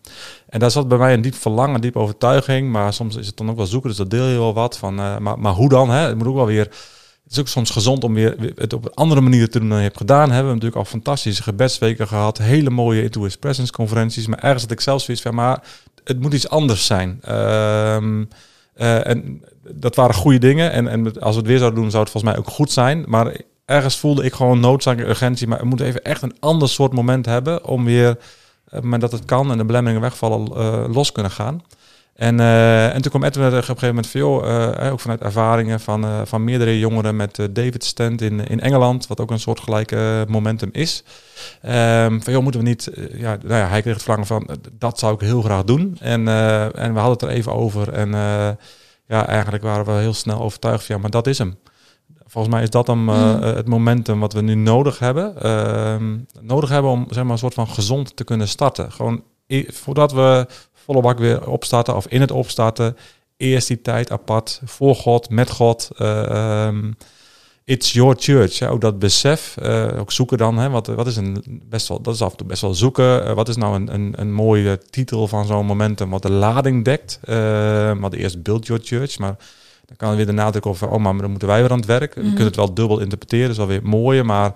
en 0.49 0.59
daar 0.59 0.71
zat 0.71 0.89
bij 0.89 0.99
mij 0.99 1.15
een 1.15 1.21
diep 1.21 1.35
verlangen, 1.35 1.75
een 1.75 1.81
diep 1.81 1.97
overtuiging. 1.97 2.71
Maar 2.71 2.93
soms 2.93 3.17
is 3.17 3.27
het 3.27 3.37
dan 3.37 3.51
ook 3.51 3.57
wel 3.57 3.67
zoeken, 3.67 3.89
dus 3.89 3.99
dat 3.99 4.11
deel 4.11 4.27
je 4.27 4.39
wel 4.39 4.55
wat 4.55 4.79
van. 4.79 5.01
Uh, 5.01 5.19
maar, 5.19 5.39
maar 5.39 5.53
hoe 5.53 5.69
dan? 5.69 5.91
Hè? 5.91 6.07
Het 6.07 6.17
moet 6.17 6.27
ook 6.27 6.35
wel 6.35 6.47
weer. 6.47 6.65
Het 7.25 7.33
is 7.33 7.39
ook 7.39 7.49
soms 7.49 7.71
gezond 7.71 8.05
om 8.05 8.15
weer 8.15 8.53
het 8.55 8.73
op 8.73 8.85
een 8.85 8.95
andere 8.95 9.21
manier 9.21 9.51
te 9.51 9.59
doen 9.59 9.69
dan 9.69 9.79
je 9.79 9.85
hebt 9.85 9.97
gedaan. 9.97 10.31
Hebben 10.31 10.47
we 10.47 10.55
natuurlijk 10.55 10.77
al 10.77 10.85
fantastische 10.85 11.43
gebedsweken 11.43 12.09
gehad. 12.09 12.39
Hele 12.39 12.71
mooie 12.71 13.03
Into 13.03 13.23
His 13.23 13.37
Presence 13.37 13.73
conferenties. 13.73 14.27
Maar 14.27 14.39
ergens 14.39 14.63
had 14.63 14.71
ik 14.71 14.81
zelfs 14.81 15.05
zoiets 15.05 15.23
van, 15.23 15.35
maar 15.35 15.63
het 16.05 16.21
moet 16.21 16.35
iets 16.35 16.49
anders 16.49 16.87
zijn. 16.87 17.21
Um, 17.29 18.29
en 18.75 19.43
dat 19.71 19.97
waren 19.97 20.15
goede 20.15 20.39
dingen. 20.39 20.73
En, 20.73 20.89
en 20.89 21.21
als 21.21 21.35
we 21.35 21.41
het 21.41 21.51
weer 21.51 21.59
zouden 21.59 21.81
doen, 21.81 21.91
zou 21.91 22.03
het 22.03 22.13
volgens 22.13 22.33
mij 22.33 22.43
ook 22.43 22.51
goed 22.51 22.73
zijn. 22.73 23.05
Maar 23.07 23.37
ergens 23.65 23.99
voelde 23.99 24.25
ik 24.25 24.33
gewoon 24.33 24.61
noodzaak 24.61 24.99
en 24.99 25.09
urgentie. 25.09 25.47
Maar 25.47 25.59
we 25.59 25.67
moeten 25.67 25.87
even 25.87 26.05
echt 26.05 26.23
een 26.23 26.37
ander 26.41 26.69
soort 26.69 26.93
moment 26.93 27.27
hebben 27.27 27.65
om 27.65 27.85
weer, 27.85 28.19
uh, 28.75 28.81
maar 28.81 28.99
dat 28.99 29.13
het 29.13 29.25
kan 29.25 29.51
en 29.51 29.59
de 29.59 29.65
belemmeringen 29.65 30.03
wegvallen, 30.03 30.51
uh, 30.53 30.95
los 30.95 31.13
kunnen 31.13 31.33
gaan. 31.33 31.63
En, 32.15 32.39
uh, 32.39 32.95
en 32.95 33.03
toen 33.03 33.11
kwam 33.11 33.25
Edwin 33.25 33.47
op 33.47 33.53
een 33.53 33.63
gegeven 33.63 33.89
moment 33.89 34.11
joh, 34.11 34.93
ook 34.93 35.01
vanuit 35.01 35.21
ervaringen 35.21 35.81
van, 35.81 36.27
van 36.27 36.45
meerdere 36.45 36.79
jongeren 36.79 37.17
met 37.17 37.49
David 37.51 37.85
Stent 37.85 38.21
in, 38.21 38.47
in 38.47 38.61
Engeland, 38.61 39.07
wat 39.07 39.21
ook 39.21 39.31
een 39.31 39.41
soort 39.41 39.61
gelijke 39.61 40.25
momentum 40.29 40.69
is. 40.73 41.05
Um, 41.63 42.23
van, 42.23 42.33
joh, 42.33 42.43
moeten 42.43 42.61
we 42.61 42.67
niet, 42.67 42.91
ja, 43.13 43.39
nou 43.43 43.61
ja, 43.61 43.69
hij 43.69 43.81
kreeg 43.81 43.95
het 43.95 44.03
verlangen 44.03 44.27
van, 44.27 44.49
dat 44.79 44.99
zou 44.99 45.15
ik 45.15 45.21
heel 45.21 45.43
graag 45.43 45.65
doen. 45.65 45.97
En, 46.01 46.29
en 46.75 46.93
we 46.93 46.99
hadden 46.99 47.11
het 47.11 47.23
er 47.23 47.29
even 47.29 47.53
over 47.53 47.93
en 47.93 48.11
ja, 49.07 49.27
eigenlijk 49.27 49.63
waren 49.63 49.85
we 49.85 49.93
heel 49.93 50.15
snel 50.15 50.41
overtuigd 50.41 50.85
van, 50.85 50.95
ja, 50.95 51.01
maar 51.01 51.11
dat 51.11 51.27
is 51.27 51.39
hem. 51.39 51.57
Volgens 52.35 52.55
mij 52.55 52.63
is 52.63 52.71
dat 52.71 52.87
dan 52.87 52.99
uh, 53.11 53.35
mm. 53.35 53.43
het 53.43 53.69
momentum 53.69 54.21
wat 54.21 54.33
we 54.33 54.41
nu 54.41 54.55
nodig 54.55 54.99
hebben. 54.99 55.35
Uh, 55.43 55.97
nodig 56.41 56.69
hebben 56.69 56.91
om 56.91 57.07
zeg 57.09 57.23
maar, 57.23 57.33
een 57.33 57.39
soort 57.39 57.55
van 57.55 57.69
gezond 57.69 58.17
te 58.17 58.25
kunnen 58.25 58.49
starten. 58.49 58.93
Gewoon 58.93 59.23
voordat 59.67 60.13
we 60.13 60.47
volle 60.73 61.01
bak 61.01 61.19
weer 61.19 61.49
opstarten 61.49 61.97
of 61.97 62.07
in 62.07 62.21
het 62.21 62.31
opstarten. 62.31 62.97
Eerst 63.37 63.69
die 63.69 63.81
tijd 63.81 64.11
apart 64.11 64.61
voor 64.65 64.95
God, 64.95 65.31
met 65.31 65.51
God. 65.51 65.91
Uh, 65.99 66.67
um, 66.67 66.97
it's 67.65 67.93
your 67.93 68.17
church. 68.19 68.59
Ja, 68.59 68.69
ook 68.69 68.81
dat 68.81 68.99
besef. 68.99 69.57
Uh, 69.63 69.99
ook 69.99 70.13
zoeken 70.13 70.39
dan. 70.39 70.59
Hè, 70.59 70.71
wat, 70.71 70.87
wat 70.87 71.07
is 71.07 71.17
een 71.17 71.63
best 71.69 71.89
wel, 71.89 72.01
dat 72.01 72.15
is 72.15 72.23
af 72.23 72.31
en 72.31 72.37
toe 72.37 72.47
best 72.47 72.63
wel 72.63 72.75
zoeken. 72.75 73.35
Wat 73.35 73.49
is 73.49 73.57
nou 73.57 73.75
een, 73.75 73.95
een, 73.95 74.13
een 74.17 74.33
mooie 74.33 74.79
titel 74.91 75.29
van 75.29 75.47
zo'n 75.47 75.67
momentum? 75.67 76.11
Wat 76.11 76.23
de 76.23 76.33
lading 76.33 76.85
dekt. 76.85 77.21
Wat 78.01 78.13
eerst 78.13 78.43
build 78.43 78.67
your 78.67 78.83
church. 78.85 79.19
Maar 79.19 79.37
dan 79.87 79.97
kan 79.97 80.11
er 80.11 80.17
weer 80.17 80.27
de 80.27 80.33
nadruk 80.33 80.77
van, 80.77 80.89
oh 80.89 81.03
maar 81.03 81.17
dan 81.17 81.31
moeten 81.31 81.49
wij 81.49 81.61
weer 81.61 81.71
aan 81.71 81.79
het 81.79 81.87
werk. 81.87 82.17
Mm. 82.17 82.23
We 82.23 82.29
kunnen 82.29 82.47
het 82.47 82.57
wel 82.57 82.75
dubbel 82.75 83.01
interpreteren, 83.01 83.47
dat 83.47 83.53
is 83.53 83.65
wel 83.65 83.67
weer 83.67 83.83
mooier, 83.83 84.27
maar 84.27 84.53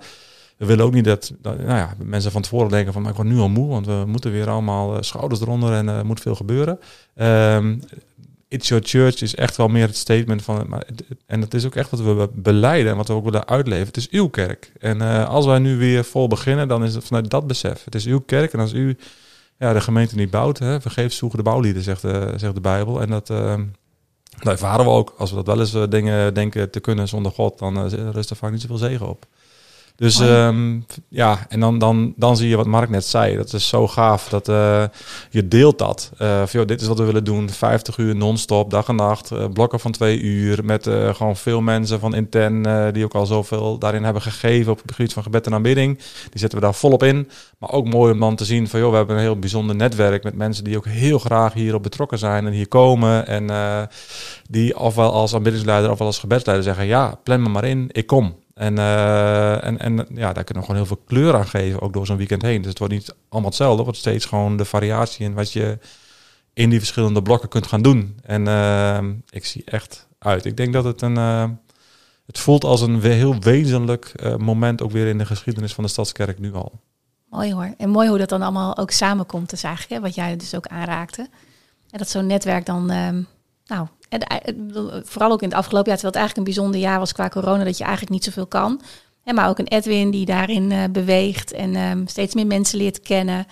we 0.57 0.65
willen 0.65 0.85
ook 0.85 0.93
niet 0.93 1.05
dat, 1.05 1.33
dat 1.41 1.57
nou 1.57 1.77
ja, 1.77 1.95
mensen 2.03 2.31
van 2.31 2.41
tevoren 2.41 2.69
denken 2.69 2.93
van, 2.93 3.01
maar 3.01 3.11
ik 3.11 3.17
word 3.17 3.29
nu 3.29 3.37
al 3.37 3.49
moe, 3.49 3.67
want 3.67 3.85
we 3.85 4.03
moeten 4.07 4.31
weer 4.31 4.49
allemaal 4.49 4.93
uh, 4.93 5.01
schouders 5.01 5.41
eronder 5.41 5.73
en 5.73 5.87
er 5.87 5.99
uh, 5.99 6.03
moet 6.03 6.21
veel 6.21 6.35
gebeuren. 6.35 6.79
Um, 7.15 7.81
It's 8.47 8.67
Your 8.67 8.83
Church 8.85 9.21
is 9.21 9.35
echt 9.35 9.57
wel 9.57 9.67
meer 9.67 9.87
het 9.87 9.95
statement 9.95 10.41
van, 10.41 10.65
maar, 10.67 10.87
en 11.25 11.39
dat 11.39 11.53
is 11.53 11.65
ook 11.65 11.75
echt 11.75 11.89
wat 11.89 11.99
we 11.99 12.29
beleiden 12.33 12.91
en 12.91 12.97
wat 12.97 13.07
we 13.07 13.13
ook 13.13 13.23
willen 13.23 13.47
uitleven. 13.47 13.87
Het 13.87 13.97
is 13.97 14.09
uw 14.09 14.27
kerk. 14.27 14.71
En 14.79 14.97
uh, 14.97 15.29
als 15.29 15.45
wij 15.45 15.59
nu 15.59 15.77
weer 15.77 16.03
vol 16.03 16.27
beginnen, 16.27 16.67
dan 16.67 16.83
is 16.83 16.95
het 16.95 17.03
vanuit 17.03 17.29
dat 17.29 17.47
besef. 17.47 17.83
Het 17.83 17.95
is 17.95 18.05
uw 18.05 18.19
kerk 18.19 18.53
en 18.53 18.59
als 18.59 18.73
u 18.73 18.97
ja, 19.57 19.73
de 19.73 19.81
gemeente 19.81 20.15
niet 20.15 20.29
bouwt, 20.29 20.59
hè, 20.59 20.81
vergeef 20.81 21.13
zoeken 21.13 21.37
de 21.37 21.43
bouwlieden, 21.43 21.83
zegt 21.83 22.01
de, 22.01 22.33
zegt 22.35 22.55
de 22.55 22.61
Bijbel. 22.61 23.01
En 23.01 23.09
dat... 23.09 23.29
Uh, 23.29 23.53
dat 24.43 24.53
ervaren 24.53 24.85
we 24.85 24.91
ook. 24.91 25.13
Als 25.17 25.29
we 25.29 25.35
dat 25.35 25.45
wel 25.45 25.59
eens 25.59 25.73
uh, 25.73 25.83
dingen 25.89 26.33
denken 26.33 26.69
te 26.71 26.79
kunnen 26.79 27.07
zonder 27.07 27.31
God, 27.31 27.59
dan 27.59 27.85
uh, 27.85 28.09
rust 28.09 28.29
er 28.29 28.35
vaak 28.35 28.51
niet 28.51 28.61
zoveel 28.61 28.77
zegen 28.77 29.09
op. 29.09 29.25
Dus 29.99 30.19
Oh 30.19 30.27
um, 30.27 30.85
ja, 31.09 31.45
en 31.49 31.59
dan, 31.59 31.79
dan, 31.79 32.13
dan 32.15 32.37
zie 32.37 32.49
je 32.49 32.55
wat 32.55 32.65
Mark 32.65 32.89
net 32.89 33.05
zei. 33.05 33.35
Dat 33.35 33.53
is 33.53 33.67
zo 33.67 33.87
gaaf. 33.87 34.29
Dat 34.29 34.49
uh, 34.49 34.83
je 35.29 35.47
deelt 35.47 35.77
dat. 35.77 36.11
Uh, 36.21 36.37
van, 36.37 36.59
joh, 36.59 36.67
dit 36.67 36.81
is 36.81 36.87
wat 36.87 36.97
we 36.97 37.03
willen 37.03 37.23
doen. 37.23 37.49
50 37.49 37.97
uur 37.97 38.15
non-stop, 38.15 38.69
dag 38.69 38.87
en 38.87 38.95
nacht. 38.95 39.31
Uh, 39.31 39.45
blokken 39.53 39.79
van 39.79 39.91
twee 39.91 40.19
uur. 40.19 40.65
Met 40.65 40.83
gewoon 41.13 41.35
veel 41.35 41.61
mensen 41.61 41.99
van 41.99 42.15
intern 42.15 42.93
die 42.93 43.03
ook 43.03 43.13
al 43.13 43.25
zoveel 43.25 43.77
daarin 43.77 44.03
hebben 44.03 44.21
gegeven 44.21 44.71
op 44.71 44.81
het 44.81 44.91
gebied 44.91 45.13
van 45.13 45.23
gebed 45.23 45.45
en 45.45 45.53
aanbidding. 45.53 45.97
Die 46.29 46.39
zetten 46.39 46.59
we 46.59 46.65
daar 46.65 46.75
volop 46.75 47.03
in. 47.03 47.29
Maar 47.57 47.71
ook 47.71 47.87
mooi 47.87 48.13
om 48.13 48.19
dan 48.19 48.35
te 48.35 48.45
zien 48.45 48.67
van 48.67 48.79
joh, 48.79 48.89
we 48.89 48.97
hebben 48.97 49.15
een 49.15 49.21
heel 49.21 49.39
bijzonder 49.39 49.75
netwerk 49.75 50.23
met 50.23 50.35
mensen 50.35 50.63
die 50.63 50.77
ook 50.77 50.85
heel 50.85 51.19
graag 51.19 51.53
hierop 51.53 51.83
betrokken 51.83 52.17
zijn 52.17 52.45
en 52.45 52.51
hier 52.51 52.67
komen. 52.67 53.27
En 53.27 53.49
die 54.49 54.79
ofwel 54.79 55.11
als 55.11 55.33
aanbiddingsleider 55.33 55.91
ofwel 55.91 56.07
als 56.07 56.19
gebedsleider 56.19 56.65
zeggen 56.65 56.85
ja, 56.85 57.19
plan 57.23 57.41
me 57.41 57.49
maar 57.49 57.65
in, 57.65 57.89
ik 57.91 58.07
kom. 58.07 58.35
En, 58.59 58.75
uh, 58.75 59.65
en, 59.65 59.79
en 59.79 60.07
ja, 60.13 60.33
daar 60.33 60.43
kunnen 60.43 60.63
we 60.63 60.69
gewoon 60.69 60.75
heel 60.75 60.85
veel 60.85 61.03
kleur 61.05 61.35
aan 61.35 61.47
geven, 61.47 61.81
ook 61.81 61.93
door 61.93 62.05
zo'n 62.05 62.17
weekend 62.17 62.41
heen. 62.41 62.61
Dus 62.61 62.69
het 62.69 62.79
wordt 62.79 62.93
niet 62.93 63.15
allemaal 63.29 63.49
hetzelfde, 63.49 63.75
het 63.75 63.85
wordt 63.85 63.99
steeds 63.99 64.25
gewoon 64.25 64.57
de 64.57 64.65
variatie 64.65 65.25
in 65.25 65.33
wat 65.33 65.51
je 65.51 65.77
in 66.53 66.69
die 66.69 66.79
verschillende 66.79 67.21
blokken 67.21 67.49
kunt 67.49 67.67
gaan 67.67 67.81
doen. 67.81 68.19
En 68.23 68.45
uh, 68.45 68.97
ik 69.29 69.45
zie 69.45 69.61
echt 69.65 70.07
uit. 70.17 70.45
Ik 70.45 70.57
denk 70.57 70.73
dat 70.73 70.83
het 70.83 71.01
een, 71.01 71.15
uh, 71.15 71.49
het 72.25 72.39
voelt 72.39 72.63
als 72.63 72.81
een 72.81 73.01
heel 73.01 73.39
wezenlijk 73.39 74.13
uh, 74.15 74.35
moment 74.35 74.81
ook 74.81 74.91
weer 74.91 75.07
in 75.07 75.17
de 75.17 75.25
geschiedenis 75.25 75.73
van 75.73 75.83
de 75.83 75.89
Stadskerk 75.89 76.39
nu 76.39 76.53
al. 76.53 76.79
Mooi 77.29 77.53
hoor. 77.53 77.73
En 77.77 77.89
mooi 77.89 78.09
hoe 78.09 78.17
dat 78.17 78.29
dan 78.29 78.41
allemaal 78.41 78.77
ook 78.77 78.91
samenkomt, 78.91 79.49
dus 79.49 79.63
eigenlijk, 79.63 79.93
hè, 79.93 79.99
wat 80.07 80.15
jij 80.15 80.35
dus 80.35 80.55
ook 80.55 80.67
aanraakte. 80.67 81.21
En 81.89 81.97
dat 81.97 82.09
zo'n 82.09 82.27
netwerk 82.27 82.65
dan, 82.65 82.91
um, 82.91 83.27
nou, 83.65 83.87
en, 84.09 84.23
vooral 85.05 85.31
ook 85.31 85.41
in 85.41 85.49
het 85.49 85.57
afgelopen 85.57 85.89
jaar, 85.89 85.99
terwijl 85.99 86.13
het 86.13 86.15
eigenlijk 86.15 86.37
een 86.37 86.53
bijzonder 86.53 86.79
jaar 86.79 86.99
was 86.99 87.13
qua 87.13 87.29
corona, 87.29 87.63
dat 87.63 87.77
je 87.77 87.83
eigenlijk 87.83 88.13
niet 88.13 88.23
zoveel 88.23 88.47
kan. 88.47 88.81
En 89.23 89.35
maar 89.35 89.49
ook 89.49 89.59
een 89.59 89.67
Edwin 89.67 90.11
die 90.11 90.25
daarin 90.25 90.71
uh, 90.71 90.83
beweegt 90.91 91.51
en 91.51 91.75
um, 91.75 92.07
steeds 92.07 92.33
meer 92.35 92.47
mensen 92.47 92.77
leert 92.77 92.99
kennen. 92.99 93.47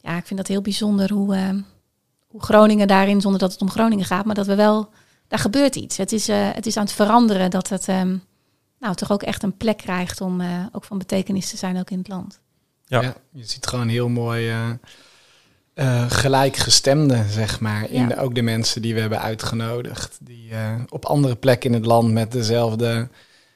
Ja, 0.00 0.16
ik 0.16 0.26
vind 0.26 0.38
dat 0.38 0.48
heel 0.48 0.60
bijzonder 0.60 1.12
hoe, 1.12 1.34
uh, 1.34 1.48
hoe 2.26 2.42
Groningen 2.42 2.88
daarin, 2.88 3.20
zonder 3.20 3.40
dat 3.40 3.52
het 3.52 3.60
om 3.60 3.70
Groningen 3.70 4.04
gaat, 4.04 4.24
maar 4.24 4.34
dat 4.34 4.46
we 4.46 4.54
wel, 4.54 4.90
daar 5.28 5.38
gebeurt 5.38 5.76
iets. 5.76 5.96
Het 5.96 6.12
is, 6.12 6.28
uh, 6.28 6.48
het 6.52 6.66
is 6.66 6.76
aan 6.76 6.84
het 6.84 6.92
veranderen 6.92 7.50
dat 7.50 7.68
het 7.68 7.88
um, 7.88 8.22
nou, 8.78 8.94
toch 8.94 9.12
ook 9.12 9.22
echt 9.22 9.42
een 9.42 9.56
plek 9.56 9.76
krijgt 9.76 10.20
om 10.20 10.42
ook 10.72 10.84
van 10.84 10.98
betekenis 10.98 11.50
te 11.50 11.56
zijn, 11.56 11.78
ook 11.78 11.90
in 11.90 11.98
het 11.98 12.08
land. 12.08 12.40
Ja. 12.84 13.02
Ja. 13.02 13.14
je 13.32 13.44
ziet 13.44 13.66
gewoon 13.66 13.88
heel 13.88 14.08
mooi 14.08 14.52
eh 15.74 16.02
eh, 16.02 16.10
gelijkgestemden, 16.10 17.28
zeg 17.30 17.60
maar. 17.60 17.90
In 17.90 18.00
Ja. 18.00 18.06
de, 18.08 18.16
ook 18.16 18.34
de 18.34 18.42
mensen 18.42 18.82
die 18.82 18.94
we 18.94 19.00
hebben 19.00 19.20
uitgenodigd. 19.20 20.18
Die 20.22 20.50
eh, 20.50 20.74
op 20.88 21.04
andere 21.04 21.36
plekken 21.36 21.70
in 21.70 21.76
het 21.76 21.86
land 21.86 22.12
met 22.12 22.32
dezelfde 22.32 23.08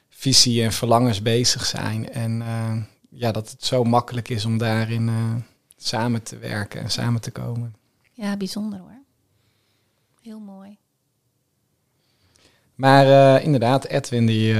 visie 0.09 0.63
en 0.63 0.71
verlangens 0.71 1.21
bezig 1.21 1.65
zijn. 1.65 2.11
En 2.11 2.41
eh, 2.41 2.75
ja, 3.09 3.31
dat 3.31 3.51
het 3.51 3.65
zo 3.65 3.83
makkelijk 3.83 4.29
is 4.29 4.45
om 4.45 4.57
daarin 4.57 5.11
samen 5.77 6.23
te 6.23 6.37
werken 6.37 6.81
en 6.81 6.91
samen 6.91 7.21
te 7.21 7.31
komen. 7.31 7.75
Ja, 8.13 8.37
bijzonder 8.37 8.79
hoor. 8.79 8.99
Heel 10.21 10.39
mooi. 10.39 10.77
Maar 12.75 13.41
inderdaad, 13.41 13.85
Edwin 13.85 14.25
die 14.25 14.55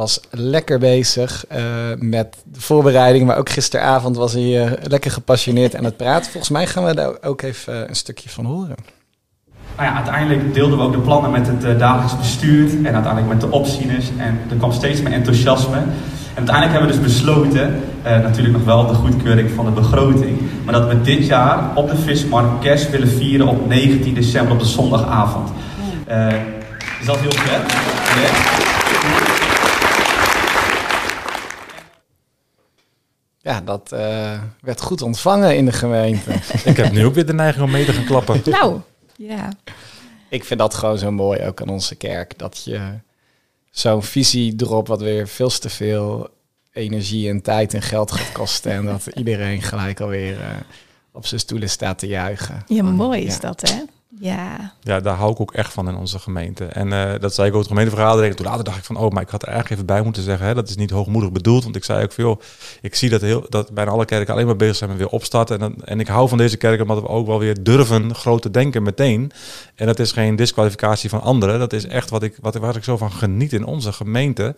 was 0.00 0.20
lekker 0.30 0.78
bezig 0.78 1.46
eh, 1.46 1.62
met 1.98 2.36
de 2.44 2.60
voorbereiding. 2.60 3.26
Maar 3.26 3.38
ook 3.38 3.48
gisteravond 3.48 4.16
was 4.16 4.32
hij 4.32 4.64
eh, 4.64 4.72
lekker 4.82 5.10
gepassioneerd 5.10 5.76
aan 5.76 5.84
het 5.84 5.96
praten. 5.96 6.30
Volgens 6.30 6.52
mij 6.52 6.66
gaan 6.66 6.84
we 6.84 6.94
daar 6.94 7.12
ook 7.22 7.42
even 7.42 7.82
eh, 7.82 7.88
een 7.88 7.94
stukje 7.94 8.28
van 8.28 8.44
horen. 8.44 8.76
Nou 9.76 9.88
ja, 9.88 9.94
uiteindelijk 9.94 10.54
deelden 10.54 10.78
we 10.78 10.84
ook 10.84 10.92
de 10.92 10.98
plannen 10.98 11.30
met 11.30 11.46
het 11.46 11.78
dagelijks 11.78 12.18
bestuur 12.18 12.64
en 12.86 12.94
uiteindelijk 12.94 13.32
met 13.32 13.40
de 13.40 13.50
opzieners. 13.50 14.06
En 14.18 14.40
er 14.50 14.56
kwam 14.56 14.72
steeds 14.72 15.00
meer 15.02 15.12
enthousiasme. 15.12 15.82
En 16.34 16.46
uiteindelijk 16.46 16.78
hebben 16.78 16.96
we 16.96 17.02
dus 17.02 17.14
besloten, 17.14 17.82
eh, 18.02 18.18
natuurlijk 18.18 18.56
nog 18.56 18.64
wel 18.64 18.86
de 18.86 18.94
goedkeuring 18.94 19.50
van 19.50 19.64
de 19.64 19.70
begroting, 19.70 20.38
maar 20.64 20.74
dat 20.74 20.88
we 20.88 21.00
dit 21.00 21.26
jaar 21.26 21.70
op 21.74 21.88
de 21.88 21.96
vismarkt 21.96 22.60
kerst 22.60 22.90
willen 22.90 23.08
vieren 23.08 23.48
op 23.48 23.68
19 23.68 24.14
december 24.14 24.52
op 24.52 24.58
de 24.58 24.64
zondagavond. 24.64 25.50
Eh, 26.06 26.26
is 27.00 27.06
dat 27.06 27.18
heel 27.18 27.32
vet? 27.32 28.79
Ja. 33.42 33.60
Dat 33.60 33.92
eh, 33.92 34.40
werd 34.60 34.80
goed 34.80 35.02
ontvangen 35.02 35.56
in 35.56 35.64
de 35.64 35.72
gemeente. 35.72 36.30
Ik 36.70 36.76
heb 36.76 36.92
nu 36.92 37.04
ook 37.04 37.14
weer 37.14 37.26
de 37.26 37.32
neiging 37.34 37.64
om 37.64 37.70
mee 37.70 37.84
te 37.84 37.92
gaan 37.92 38.04
klappen. 38.04 38.42
Nou, 38.50 38.80
ja. 39.16 39.48
Ik 40.28 40.44
vind 40.44 40.60
dat 40.60 40.74
gewoon 40.74 40.98
zo 40.98 41.10
mooi, 41.10 41.46
ook 41.46 41.60
aan 41.60 41.68
onze 41.68 41.94
kerk. 41.94 42.38
Dat 42.38 42.64
je 42.64 42.80
zo'n 43.70 44.02
visie 44.02 44.54
erop, 44.56 44.86
wat 44.86 45.00
weer 45.00 45.28
veel 45.28 45.48
te 45.50 45.70
veel 45.70 46.28
energie 46.72 47.28
en 47.28 47.42
tijd 47.42 47.74
en 47.74 47.82
geld 47.82 48.12
gaat 48.12 48.32
kosten. 48.32 48.72
En 48.72 48.84
dat 48.84 49.06
iedereen 49.14 49.62
gelijk 49.62 50.00
alweer 50.00 50.40
eh, 50.40 50.46
op 51.12 51.26
zijn 51.26 51.40
stoelen 51.40 51.70
staat 51.70 51.98
te 51.98 52.06
juichen. 52.06 52.62
Ja, 52.66 52.82
mooi 52.82 53.22
is 53.22 53.34
Ja. 53.34 53.40
dat 53.40 53.60
hè. 53.70 53.82
Ja, 54.18 54.74
Ja, 54.80 55.00
daar 55.00 55.16
hou 55.16 55.32
ik 55.32 55.40
ook 55.40 55.52
echt 55.52 55.72
van 55.72 55.88
in 55.88 55.96
onze 55.96 56.18
gemeente. 56.18 56.64
En 56.64 56.92
eh, 56.92 57.20
dat 57.20 57.34
zei 57.34 57.48
ik 57.48 57.54
ook 57.54 57.62
de 57.62 57.68
gemeentevergadering. 57.68 58.34
Toen 58.34 58.46
later 58.46 58.64
dacht 58.64 58.78
ik 58.78 58.84
van, 58.84 58.96
oh, 58.96 59.10
maar 59.10 59.22
ik 59.22 59.28
had 59.28 59.42
er 59.42 59.48
eigenlijk 59.48 59.76
even 59.76 59.94
bij 59.94 60.02
moeten 60.02 60.22
zeggen. 60.22 60.46
Hè, 60.46 60.54
dat 60.54 60.68
is 60.68 60.76
niet 60.76 60.90
hoogmoedig 60.90 61.32
bedoeld. 61.32 61.62
Want 61.62 61.76
ik 61.76 61.84
zei 61.84 62.04
ook 62.04 62.12
veel, 62.12 62.40
ik 62.80 62.94
zie 62.94 63.10
dat, 63.10 63.20
heel, 63.20 63.46
dat 63.48 63.70
bijna 63.72 63.90
alle 63.90 64.04
kerken 64.04 64.34
alleen 64.34 64.46
maar 64.46 64.56
bezig 64.56 64.76
zijn 64.76 64.90
met 64.90 64.98
weer 64.98 65.08
opstarten. 65.08 65.60
En, 65.60 65.74
en 65.84 66.00
ik 66.00 66.08
hou 66.08 66.28
van 66.28 66.38
deze 66.38 66.56
kerken 66.56 66.82
omdat 66.82 67.00
we 67.00 67.08
ook 67.08 67.26
wel 67.26 67.38
weer 67.38 67.62
durven 67.62 68.14
groot 68.14 68.42
te 68.42 68.50
denken 68.50 68.82
meteen. 68.82 69.32
En 69.74 69.86
dat 69.86 69.98
is 69.98 70.12
geen 70.12 70.36
disqualificatie 70.36 71.10
van 71.10 71.20
anderen. 71.20 71.58
Dat 71.58 71.72
is 71.72 71.86
echt 71.86 72.10
wat 72.10 72.22
ik, 72.22 72.36
wat, 72.40 72.76
ik 72.76 72.84
zo 72.84 72.96
van 72.96 73.12
geniet 73.12 73.52
in 73.52 73.64
onze 73.64 73.92
gemeente. 73.92 74.54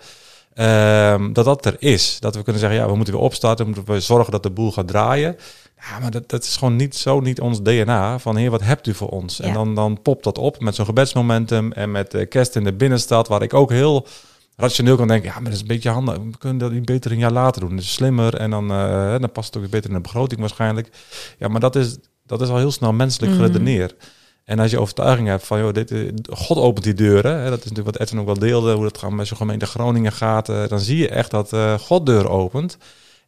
Ehm, 0.55 1.33
dat 1.33 1.45
dat 1.45 1.67
er 1.67 1.77
is. 1.79 2.17
Dat 2.21 2.35
we 2.35 2.43
kunnen 2.43 2.61
zeggen, 2.61 2.81
ja, 2.81 2.87
we 2.87 2.97
moeten 2.97 3.15
weer 3.15 3.23
opstarten. 3.23 3.67
Moeten 3.67 4.03
zorgen 4.03 4.33
dat 4.33 4.43
de 4.43 4.51
boel 4.51 4.73
gaat 4.73 4.89
draaien. 4.89 5.37
Ja, 5.91 5.99
maar 5.99 6.11
dat, 6.11 6.29
dat 6.29 6.43
is 6.45 6.57
gewoon 6.57 6.77
niet 6.77 6.97
zo 6.97 7.21
niet 7.21 7.41
ons 7.41 7.63
DNA. 7.63 8.19
Van 8.19 8.37
heer, 8.37 8.51
wat 8.51 8.63
hebt 8.63 8.87
u 8.87 8.95
voor 8.95 9.09
ons? 9.09 9.41
En 9.41 9.53
dan, 9.53 9.75
dan 9.75 10.03
popt 10.03 10.25
dat 10.25 10.39
op 10.39 10.61
met 10.61 10.75
zo'n 10.75 10.85
gebedsmomentum 10.85 11.73
en 11.73 11.91
met 11.91 12.15
eh, 12.15 12.29
kerst 12.29 12.57
in 12.57 12.65
de 12.65 12.73
binnenstad, 12.73 13.29
waar 13.29 13.43
ik 13.43 13.55
ook 13.55 13.71
heel 13.71 14.07
rationeel 14.57 14.97
kan 14.97 15.09
denken, 15.09 15.29
ja, 15.29 15.35
maar 15.35 15.45
dat 15.45 15.53
is 15.53 15.61
een 15.61 15.67
beetje 15.67 15.91
handig. 15.91 16.17
We 16.17 16.39
kunnen 16.39 16.59
dat 16.59 16.73
niet 16.73 16.85
beter 16.85 17.13
een 17.13 17.19
jaar 17.19 17.33
later 17.33 17.61
doen. 17.61 17.71
Dat 17.77 17.85
is 17.85 17.93
slimmer 17.93 18.35
en 18.35 18.51
dan, 18.51 18.71
eh, 18.71 19.11
dan 19.19 19.33
past 19.33 19.47
het 19.47 19.57
ook 19.57 19.63
weer 19.63 19.71
beter 19.71 19.89
in 19.91 19.97
de 19.97 20.03
begroting 20.03 20.41
waarschijnlijk. 20.41 20.89
Ja, 21.39 21.49
maar 21.49 21.61
dat 21.61 21.77
is, 21.77 21.97
dat 22.27 22.41
is 22.41 22.49
al 22.49 22.57
heel 22.57 22.71
snel 22.73 22.93
menselijk 22.93 23.33
Mhm. 23.33 23.41
geredeneerd. 23.41 23.95
En 24.45 24.59
als 24.59 24.71
je 24.71 24.81
overtuiging 24.81 25.29
hebt 25.29 25.47
van, 25.47 25.59
joh, 25.59 25.73
dit, 25.73 25.91
eh, 25.91 25.99
God 26.31 26.57
opent 26.59 26.85
die 26.85 26.95
deuren. 26.95 27.39
Hè, 27.39 27.49
dat 27.51 27.59
is 27.59 27.65
natuurlijk 27.71 27.97
wat 27.97 28.01
Edwin 28.01 28.21
ook 28.21 28.27
wel 28.27 28.39
deelde, 28.39 28.73
hoe 28.75 28.91
dat 28.93 29.17
bij 29.17 29.25
zo'n 29.25 29.37
gemeente 29.37 29.67
Groningen 29.67 30.13
gaat. 30.13 30.47
dan 30.47 30.81
zie 30.81 30.97
je 30.97 31.09
echt 31.09 31.31
dat 31.31 31.53
God 31.81 32.07
deuren 32.07 32.31
opent. 32.31 32.77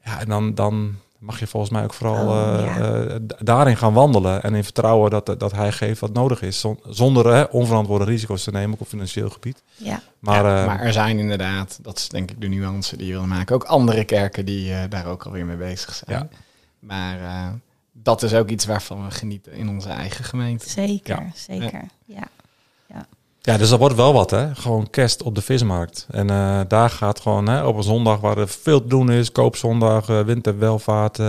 Ja, 0.05 0.21
en 0.21 0.29
dan, 0.29 0.55
dan 0.55 0.95
mag 1.25 1.39
je 1.39 1.47
volgens 1.47 1.73
mij 1.73 1.83
ook 1.85 1.95
vooral 1.95 2.27
Oh, 2.29 2.55
eh, 2.59 2.65
ja. 2.77 3.05
eh, 3.07 3.17
daarin 3.39 3.77
gaan 3.77 3.93
wandelen. 3.93 4.43
En 4.43 4.55
in 4.55 4.65
vertrouwen 4.65 5.11
dat, 5.11 5.27
dat 5.39 5.53
hij 5.53 5.73
geeft 5.73 6.01
wat 6.01 6.13
nodig 6.13 6.43
is. 6.43 6.61
Zon- 6.61 6.81
Zonder 6.89 7.33
eh, 7.33 7.45
onverantwoorde 7.55 8.05
risico's 8.05 8.43
te 8.45 8.51
nemen, 8.51 8.75
ook 8.75 8.81
op 8.81 8.87
financieel 8.89 9.31
gebied. 9.31 9.63
ja. 9.77 10.01
Maar, 10.19 10.45
Ja, 10.45 10.61
eh, 10.61 10.67
maar 10.67 10.81
er 10.81 10.93
zijn 10.93 11.19
inderdaad, 11.19 11.79
dat 11.83 11.99
is 11.99 12.09
denk 12.09 12.31
ik 12.31 12.41
de 12.41 12.49
nuance 12.49 12.97
die 12.97 13.07
je 13.07 13.13
wil 13.13 13.27
maken, 13.27 13.55
ook 13.55 13.65
andere 13.65 14.05
kerken 14.05 14.45
die 14.45 14.73
eh, 14.75 14.83
daar 14.89 15.07
ook 15.07 15.23
alweer 15.25 15.47
mee 15.47 15.57
bezig 15.57 15.95
zijn. 15.95 16.19
Ja. 16.21 16.29
Maar 16.79 17.21
eh, 17.21 17.49
dat 17.93 18.23
is 18.23 18.35
ook 18.35 18.49
iets 18.49 18.65
waarvan 18.65 19.05
we 19.05 19.11
genieten 19.11 19.53
in 19.53 19.69
onze 19.69 19.89
eigen 19.89 20.25
gemeente. 20.25 20.69
Zeker, 20.71 21.17
Ja. 21.23 21.31
zeker. 21.35 21.83
Ja. 22.05 22.23
Ja, 22.87 23.07
dus 23.45 23.69
dat 23.69 23.79
wordt 23.79 23.95
wel 23.95 24.13
wat, 24.13 24.31
hè? 24.31 24.55
Gewoon 24.55 24.91
kerst 24.91 25.23
op 25.23 25.35
de 25.35 25.43
vismarkt. 25.43 26.07
En 26.11 26.31
eh, 26.31 26.61
daar 26.69 26.91
gaat 26.91 27.21
gewoon 27.21 27.49
hè, 27.49 27.65
op 27.65 27.77
een 27.77 27.83
zondag 27.83 28.21
waar 28.21 28.39
er 28.39 28.49
veel 28.49 28.81
te 28.81 28.89
doen 28.89 29.11
is, 29.11 29.33
koopzondag, 29.33 30.09
eh 30.09 30.21
winterwelvaart, 30.21 31.19
eh, 31.19 31.27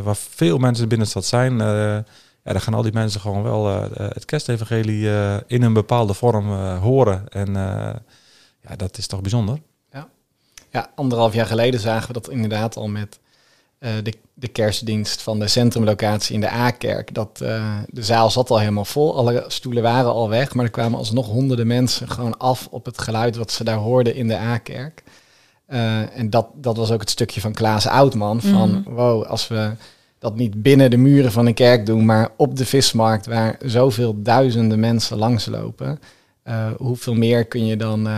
waar 0.00 0.16
veel 0.16 0.58
mensen 0.58 0.82
in 0.82 0.82
de 0.82 0.94
binnenstad 0.96 1.24
zijn. 1.24 1.58
ja, 2.42 2.52
dan 2.52 2.60
gaan 2.60 2.74
al 2.74 2.82
die 2.82 2.92
mensen 2.92 3.20
gewoon 3.20 3.42
wel 3.42 3.66
het 3.94 4.24
kerstevangelie 4.24 5.08
in 5.46 5.62
een 5.62 5.72
bepaalde 5.72 6.14
vorm 6.14 6.50
horen. 6.76 7.28
En 7.28 7.52
ja, 8.62 8.76
dat 8.76 8.98
is 8.98 9.06
toch 9.06 9.20
bijzonder? 9.20 9.58
Ja, 10.72 10.90
anderhalf 10.94 11.34
jaar 11.34 11.46
geleden 11.46 11.80
zagen 11.80 12.06
we 12.06 12.12
dat 12.12 12.28
inderdaad 12.28 12.76
al 12.76 12.88
met 12.88 13.18
eh, 13.80 13.90
de, 14.02 14.12
de 14.34 14.48
kerstdienst 14.48 15.22
van 15.22 15.38
de 15.38 15.48
centrumlocatie 15.48 16.34
in 16.34 16.40
de 16.40 16.50
A-kerk. 16.50 17.14
Dat 17.14 17.40
eh, 17.42 17.78
de 17.88 18.02
zaal 18.02 18.30
zat 18.30 18.50
al 18.50 18.58
helemaal 18.58 18.84
vol, 18.84 19.16
alle 19.16 19.44
stoelen 19.48 19.82
waren 19.82 20.10
al 20.10 20.28
weg, 20.28 20.54
maar 20.54 20.64
er 20.64 20.70
kwamen 20.70 20.98
alsnog 20.98 21.26
honderden 21.26 21.66
mensen 21.66 22.08
gewoon 22.08 22.38
af 22.38 22.68
op 22.70 22.84
het 22.84 22.98
geluid 22.98 23.36
wat 23.36 23.52
ze 23.52 23.64
daar 23.64 23.76
hoorden 23.76 24.14
in 24.14 24.28
de 24.28 24.36
A-kerk. 24.36 25.02
Eh, 25.66 26.18
en 26.18 26.30
dat, 26.30 26.46
dat 26.54 26.76
was 26.76 26.90
ook 26.90 27.00
het 27.00 27.10
stukje 27.10 27.40
van 27.40 27.52
Klaas 27.52 27.86
Oudman 27.86 28.40
van 28.40 28.70
Mhm. 28.70 28.90
wow, 28.94 29.24
als 29.24 29.48
we 29.48 29.70
dat 30.18 30.36
niet 30.36 30.62
binnen 30.62 30.90
de 30.90 30.96
muren 30.96 31.32
van 31.32 31.46
een 31.46 31.54
kerk 31.54 31.86
doen, 31.86 32.04
maar 32.04 32.28
op 32.36 32.56
de 32.56 32.66
vismarkt 32.66 33.26
waar 33.26 33.56
zoveel 33.64 34.22
duizenden 34.22 34.80
mensen 34.80 35.16
langslopen, 35.16 35.98
hoeveel 36.76 37.14
meer 37.14 37.44
kun 37.44 37.66
je 37.66 37.76
dan 37.76 38.08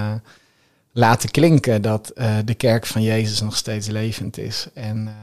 laten 0.93 1.31
klinken 1.31 1.83
dat 1.83 2.13
de 2.45 2.55
kerk 2.55 2.87
van 2.87 3.03
Jezus 3.03 3.41
nog 3.41 3.57
steeds 3.57 3.89
levend 3.89 4.39
is. 4.39 4.67
En 4.75 5.15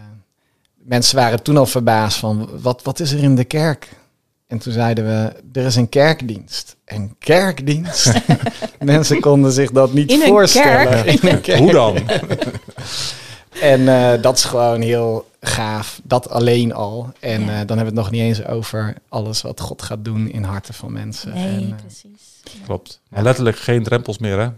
mensen 0.89 1.15
waren 1.15 1.43
toen 1.43 1.57
al 1.57 1.65
verbaasd 1.65 2.17
van 2.17 2.49
wat, 2.61 2.83
wat 2.83 2.99
is 2.99 3.11
er 3.11 3.23
in 3.23 3.35
de 3.35 3.43
kerk? 3.43 3.97
En 4.47 4.57
toen 4.59 4.73
zeiden 4.73 5.05
we, 5.05 5.33
er 5.59 5.65
is 5.65 5.75
een 5.75 5.89
kerkdienst. 5.89 6.75
Een 6.85 7.15
kerkdienst? 7.19 8.11
mensen 8.79 9.19
konden 9.19 9.51
zich 9.51 9.71
dat 9.71 9.93
niet 9.93 10.11
In 10.11 10.21
een 10.21 10.27
voorstellen. 10.27 10.87
kerk? 11.03 11.21
In 11.21 11.29
een 11.29 11.41
kerk. 11.41 11.59
Hoe 11.59 11.71
dan? 11.71 11.97
En 13.61 13.87
eh, 13.87 14.21
dat 14.21 14.37
is 14.37 14.43
gewoon 14.43 14.81
heel 14.81 15.29
gaaf. 15.41 15.99
Dat 16.03 16.29
alleen 16.29 16.73
al. 16.73 17.11
En 17.19 17.41
Ja. 17.41 17.47
eh, 17.47 17.67
dan 17.67 17.77
hebben 17.77 17.77
we 17.77 17.83
het 17.85 17.93
nog 17.93 18.11
niet 18.11 18.21
eens 18.21 18.45
over 18.45 18.93
alles 19.09 19.41
wat 19.41 19.59
God 19.59 19.81
gaat 19.81 20.05
doen 20.05 20.29
in 20.29 20.43
harten 20.43 20.73
van 20.73 20.93
mensen. 20.93 21.33
Nee, 21.33 21.47
En, 21.47 21.69
eh, 21.71 21.75
precies. 21.75 22.41
Klopt. 22.65 23.01
Maar 23.09 23.23
letterlijk 23.23 23.57
geen 23.57 23.83
drempels 23.83 24.17
meer, 24.17 24.39
hè? 24.39 24.49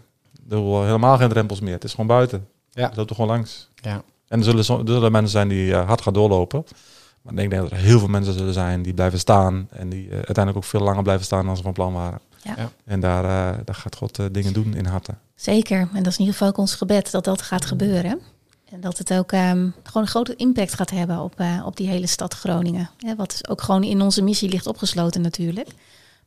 Helemaal 0.49 1.17
geen 1.17 1.29
drempels 1.29 1.59
meer. 1.59 1.73
Het 1.73 1.83
is 1.83 1.91
gewoon 1.91 2.07
buiten. 2.07 2.47
Ja. 2.71 2.87
Je 2.89 2.95
loopt 2.95 3.09
er 3.09 3.15
gewoon 3.15 3.31
langs. 3.31 3.69
Ja. 3.75 4.01
En 4.31 4.37
er 4.37 4.43
zullen, 4.43 4.85
er 4.87 4.93
zullen 4.93 5.11
mensen 5.11 5.31
zijn 5.31 5.47
die 5.47 5.73
eh, 5.73 5.87
hard 5.87 6.01
gaan 6.01 6.13
doorlopen. 6.13 6.63
Maar 7.21 7.33
ik 7.33 7.49
denk 7.49 7.61
dat 7.61 7.71
er 7.71 7.77
heel 7.77 7.99
veel 7.99 8.07
mensen 8.07 8.33
zullen 8.33 8.53
zijn 8.53 8.81
die 8.81 8.93
blijven 8.93 9.19
staan. 9.19 9.67
En 9.69 9.89
die 9.89 10.07
eh, 10.07 10.13
uiteindelijk 10.13 10.57
ook 10.57 10.63
veel 10.63 10.79
langer 10.79 11.03
blijven 11.03 11.25
staan 11.25 11.45
dan 11.45 11.57
ze 11.57 11.63
van 11.63 11.73
plan 11.73 11.93
waren. 11.93 12.19
Ja. 12.43 12.53
Ja. 12.57 12.71
En 12.85 12.99
daar, 12.99 13.23
eh, 13.23 13.59
daar 13.65 13.75
gaat 13.75 13.95
God 13.95 14.19
dingen 14.31 14.53
doen 14.53 14.75
in 14.75 14.85
harten. 14.85 15.19
Zeker. 15.35 15.79
En 15.79 16.03
dat 16.03 16.07
is 16.07 16.13
in 16.13 16.19
ieder 16.19 16.33
geval 16.33 16.47
ook 16.47 16.57
ons 16.57 16.75
gebed 16.75 17.11
dat 17.11 17.23
dat 17.23 17.41
gaat 17.41 17.65
gebeuren. 17.65 18.21
En 18.71 18.81
dat 18.81 18.97
het 18.97 19.13
ook 19.13 19.31
ehm, 19.31 19.69
gewoon 19.83 20.03
een 20.03 20.07
grote 20.07 20.35
impact 20.35 20.73
gaat 20.73 20.89
hebben 20.89 21.19
op, 21.19 21.39
eh, 21.39 21.63
op 21.65 21.77
die 21.77 21.87
hele 21.87 22.07
stad 22.07 22.33
Groningen. 22.33 22.89
Hè, 22.97 23.15
wat 23.15 23.29
dus 23.29 23.47
ook 23.47 23.61
gewoon 23.61 23.83
in 23.83 24.01
onze 24.01 24.21
missie 24.21 24.49
ligt 24.49 24.67
opgesloten 24.67 25.21
natuurlijk. 25.21 25.67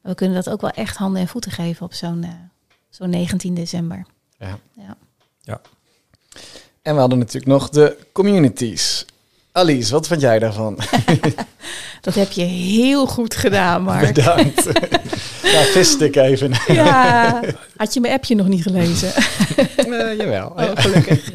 Maar 0.03 0.13
we 0.13 0.15
kunnen 0.15 0.37
dat 0.37 0.51
ook 0.51 0.61
wel 0.61 0.71
echt 0.71 0.97
handen 0.97 1.21
en 1.21 1.29
voeten 1.29 1.51
geven 1.51 1.87
op 1.87 1.95
zo'n 1.95 2.27
zo'n 2.91 3.11
19 3.11 3.55
december. 3.55 4.07
Ja. 4.39 4.59
Ja. 5.41 5.61
En 6.85 6.95
we 6.95 7.01
hadden 7.01 7.19
natuurlijk 7.19 7.47
nog 7.47 7.69
de 7.69 7.97
communities. 8.13 9.05
Alice, 9.53 9.93
wat 9.93 10.07
vond 10.07 10.21
jij 10.21 10.39
daarvan? 10.39 10.79
Dat 12.01 12.15
heb 12.15 12.33
je 12.33 12.43
heel 12.43 13.07
goed 13.07 13.35
gedaan, 13.35 13.83
Mark. 13.83 14.15
Bedankt. 14.15 14.65
Daar 15.53 15.65
viste 15.65 16.05
ik 16.05 16.17
even. 16.17 16.53
Ja, 16.67 17.41
had 17.77 17.95
je 17.95 18.01
mijn 18.01 18.13
appje 18.15 18.35
nog 18.35 18.49
niet 18.49 18.63
gelezen? 18.63 19.13
Eh, 19.77 20.17
jawel. 20.17 20.49
Oh, 20.57 20.71
gelukkig. 20.75 21.31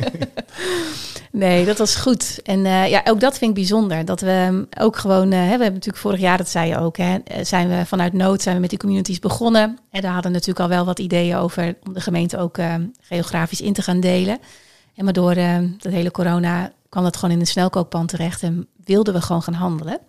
Nee, 1.32 1.66
dat 1.66 1.78
was 1.78 1.96
goed. 1.96 2.40
En 2.44 2.66
eh, 2.66 2.90
ja, 2.90 3.02
ook 3.04 3.20
dat 3.20 3.38
vind 3.38 3.50
ik 3.50 3.56
bijzonder. 3.56 4.06
Dat 4.06 4.22
we 4.22 4.32
ehm, 4.32 4.64
ook 4.84 4.98
gewoon, 4.98 5.32
eh, 5.32 5.40
we 5.40 5.50
hebben 5.50 5.74
natuurlijk 5.74 5.98
vorig 5.98 6.20
jaar, 6.20 6.38
dat 6.38 6.50
zei 6.50 6.70
je 6.70 6.78
ook, 6.78 6.98
hè, 6.98 7.18
zijn 7.42 7.70
we 7.70 7.86
vanuit 7.86 8.14
nood 8.14 8.42
zijn 8.42 8.56
we 8.56 8.62
met 8.62 8.70
die 8.70 8.80
communities 8.80 9.20
begonnen. 9.20 9.80
En 9.92 10.02
daar 10.02 10.14
hadden 10.14 10.32
we 10.32 10.38
natuurlijk 10.38 10.60
al 10.60 10.76
wel 10.76 10.86
wat 10.86 11.00
ideeën 11.00 11.36
over 11.36 11.76
om 11.88 11.94
de 11.94 12.02
gemeente 12.02 12.38
ook 12.38 12.58
eh, 12.58 12.74
geografisch 13.02 13.62
in 13.62 13.74
te 13.74 13.82
gaan 13.82 14.00
delen. 14.00 14.40
En 15.00 15.06
maar 15.06 15.14
door 15.14 15.32
eh, 15.32 15.58
dat 15.78 15.92
hele 15.92 16.12
corona 16.12 16.72
kwam 16.90 17.04
dat 17.04 17.18
gewoon 17.18 17.36
in 17.36 17.40
een 17.40 17.48
snelkookpan 17.48 18.06
terecht 18.06 18.44
en 18.44 18.68
wilden 18.84 19.14
we 19.14 19.22
gewoon 19.22 19.42
gaan 19.42 19.54
handelen. 19.54 20.00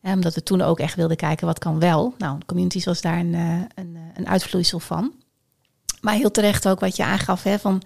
En 0.00 0.14
omdat 0.14 0.34
we 0.34 0.42
toen 0.42 0.60
ook 0.60 0.78
echt 0.78 0.94
wilden 0.94 1.16
kijken 1.16 1.46
wat 1.46 1.58
kan 1.58 1.78
wel. 1.78 2.14
Nou, 2.18 2.38
communities 2.46 2.84
was 2.84 3.00
daar 3.00 3.18
een, 3.18 3.32
uh, 3.32 3.60
een, 3.74 3.98
een 4.14 4.28
uitvloeisel 4.28 4.78
van. 4.78 5.12
Maar 6.00 6.14
heel 6.14 6.30
terecht 6.30 6.68
ook 6.68 6.80
wat 6.80 6.96
je 6.96 7.04
aangaf, 7.04 7.42
hè, 7.42 7.58
van 7.58 7.82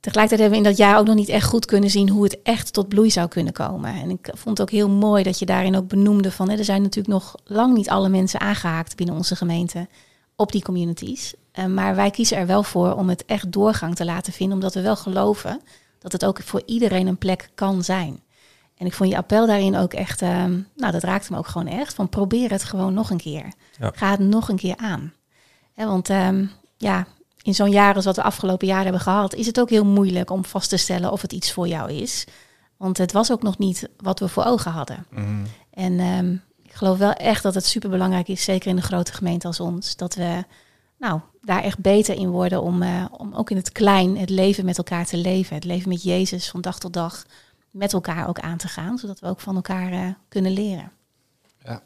Tegelijkertijd 0.00 0.40
hebben 0.50 0.60
we 0.60 0.64
in 0.66 0.76
dat 0.76 0.86
jaar 0.86 0.98
ook 0.98 1.06
nog 1.06 1.14
niet 1.14 1.28
echt 1.28 1.46
goed 1.46 1.64
kunnen 1.64 1.90
zien 1.90 2.08
hoe 2.08 2.24
het 2.24 2.42
echt 2.42 2.72
tot 2.72 2.88
bloei 2.88 3.10
zou 3.10 3.28
kunnen 3.28 3.52
komen. 3.52 3.94
En 3.94 4.10
ik 4.10 4.30
vond 4.32 4.58
het 4.58 4.60
ook 4.60 4.74
heel 4.74 4.88
mooi 4.88 5.22
dat 5.22 5.38
je 5.38 5.46
daarin 5.46 5.76
ook 5.76 5.88
benoemde 5.88 6.30
van 6.30 6.48
hè, 6.48 6.56
er 6.56 6.64
zijn 6.64 6.82
natuurlijk 6.82 7.14
nog 7.14 7.34
lang 7.44 7.74
niet 7.74 7.88
alle 7.88 8.08
mensen 8.08 8.40
aangehaakt 8.40 8.96
binnen 8.96 9.14
onze 9.14 9.36
gemeente 9.36 9.88
op 10.36 10.52
die 10.52 10.62
communities. 10.62 11.34
Uh, 11.58 11.64
maar 11.64 11.94
wij 11.94 12.10
kiezen 12.10 12.36
er 12.36 12.46
wel 12.46 12.62
voor 12.62 12.94
om 12.94 13.08
het 13.08 13.24
echt 13.24 13.52
doorgang 13.52 13.94
te 13.96 14.04
laten 14.04 14.32
vinden, 14.32 14.54
omdat 14.56 14.74
we 14.74 14.80
wel 14.80 14.96
geloven 14.96 15.60
dat 15.98 16.12
het 16.12 16.24
ook 16.24 16.42
voor 16.42 16.62
iedereen 16.66 17.06
een 17.06 17.18
plek 17.18 17.50
kan 17.54 17.84
zijn. 17.84 18.20
En 18.76 18.86
ik 18.86 18.92
vond 18.92 19.10
je 19.10 19.16
appel 19.16 19.46
daarin 19.46 19.76
ook 19.76 19.92
echt, 19.92 20.22
uh, 20.22 20.44
nou 20.74 20.92
dat 20.92 21.02
raakte 21.02 21.32
me 21.32 21.38
ook 21.38 21.46
gewoon 21.46 21.66
echt, 21.66 21.94
van 21.94 22.08
probeer 22.08 22.50
het 22.50 22.64
gewoon 22.64 22.94
nog 22.94 23.10
een 23.10 23.16
keer. 23.16 23.52
Ja. 23.78 23.90
Ga 23.94 24.10
het 24.10 24.20
nog 24.20 24.48
een 24.48 24.56
keer 24.56 24.76
aan. 24.76 25.12
want 25.74 26.08
um, 26.08 26.50
ja, 26.76 27.06
in 27.42 27.54
zo'n 27.54 27.70
jaar 27.70 27.94
als 27.94 28.04
wat 28.04 28.16
we 28.16 28.22
afgelopen 28.22 28.66
jaar 28.66 28.82
hebben 28.82 29.00
gehad, 29.00 29.34
is 29.34 29.46
het 29.46 29.60
ook 29.60 29.70
heel 29.70 29.84
moeilijk 29.84 30.30
om 30.30 30.44
vast 30.44 30.68
te 30.68 30.76
stellen 30.76 31.12
of 31.12 31.22
het 31.22 31.32
iets 31.32 31.52
voor 31.52 31.68
jou 31.68 31.92
is. 31.92 32.26
Want 32.76 32.98
het 32.98 33.12
was 33.12 33.32
ook 33.32 33.42
nog 33.42 33.58
niet 33.58 33.88
wat 33.96 34.20
we 34.20 34.28
voor 34.28 34.44
ogen 34.44 34.70
hadden. 34.70 35.06
Mhm. 35.10 35.44
En 35.70 36.00
um, 36.00 36.42
ik 36.62 36.72
geloof 36.72 36.98
wel 36.98 37.12
echt 37.12 37.42
dat 37.42 37.54
het 37.54 37.66
super 37.66 37.90
belangrijk 37.90 38.28
is, 38.28 38.44
zeker 38.44 38.70
in 38.70 38.76
een 38.76 38.82
grote 38.82 39.12
gemeente 39.12 39.46
als 39.46 39.60
ons, 39.60 39.96
dat 39.96 40.14
we 40.14 40.44
nou, 40.98 41.20
daar 41.46 41.62
echt 41.62 41.78
beter 41.78 42.16
in 42.16 42.28
worden 42.28 42.62
om, 42.62 42.82
uh, 42.82 43.04
om 43.10 43.34
ook 43.34 43.50
in 43.50 43.56
het 43.56 43.72
klein 43.72 44.18
het 44.18 44.30
leven 44.30 44.64
met 44.64 44.78
elkaar 44.78 45.06
te 45.06 45.16
leven. 45.16 45.54
Het 45.54 45.64
leven 45.64 45.88
met 45.88 46.02
Jezus 46.02 46.48
van 46.48 46.60
dag 46.60 46.78
tot 46.78 46.92
dag 46.92 47.24
met 47.70 47.92
elkaar 47.92 48.28
ook 48.28 48.40
aan 48.40 48.56
te 48.56 48.68
gaan, 48.68 48.98
zodat 48.98 49.20
we 49.20 49.26
ook 49.26 49.40
van 49.40 49.54
elkaar 49.54 49.92
uh, 49.92 50.08
kunnen 50.28 50.52
leren. 50.52 50.92
Ja. 51.64 51.82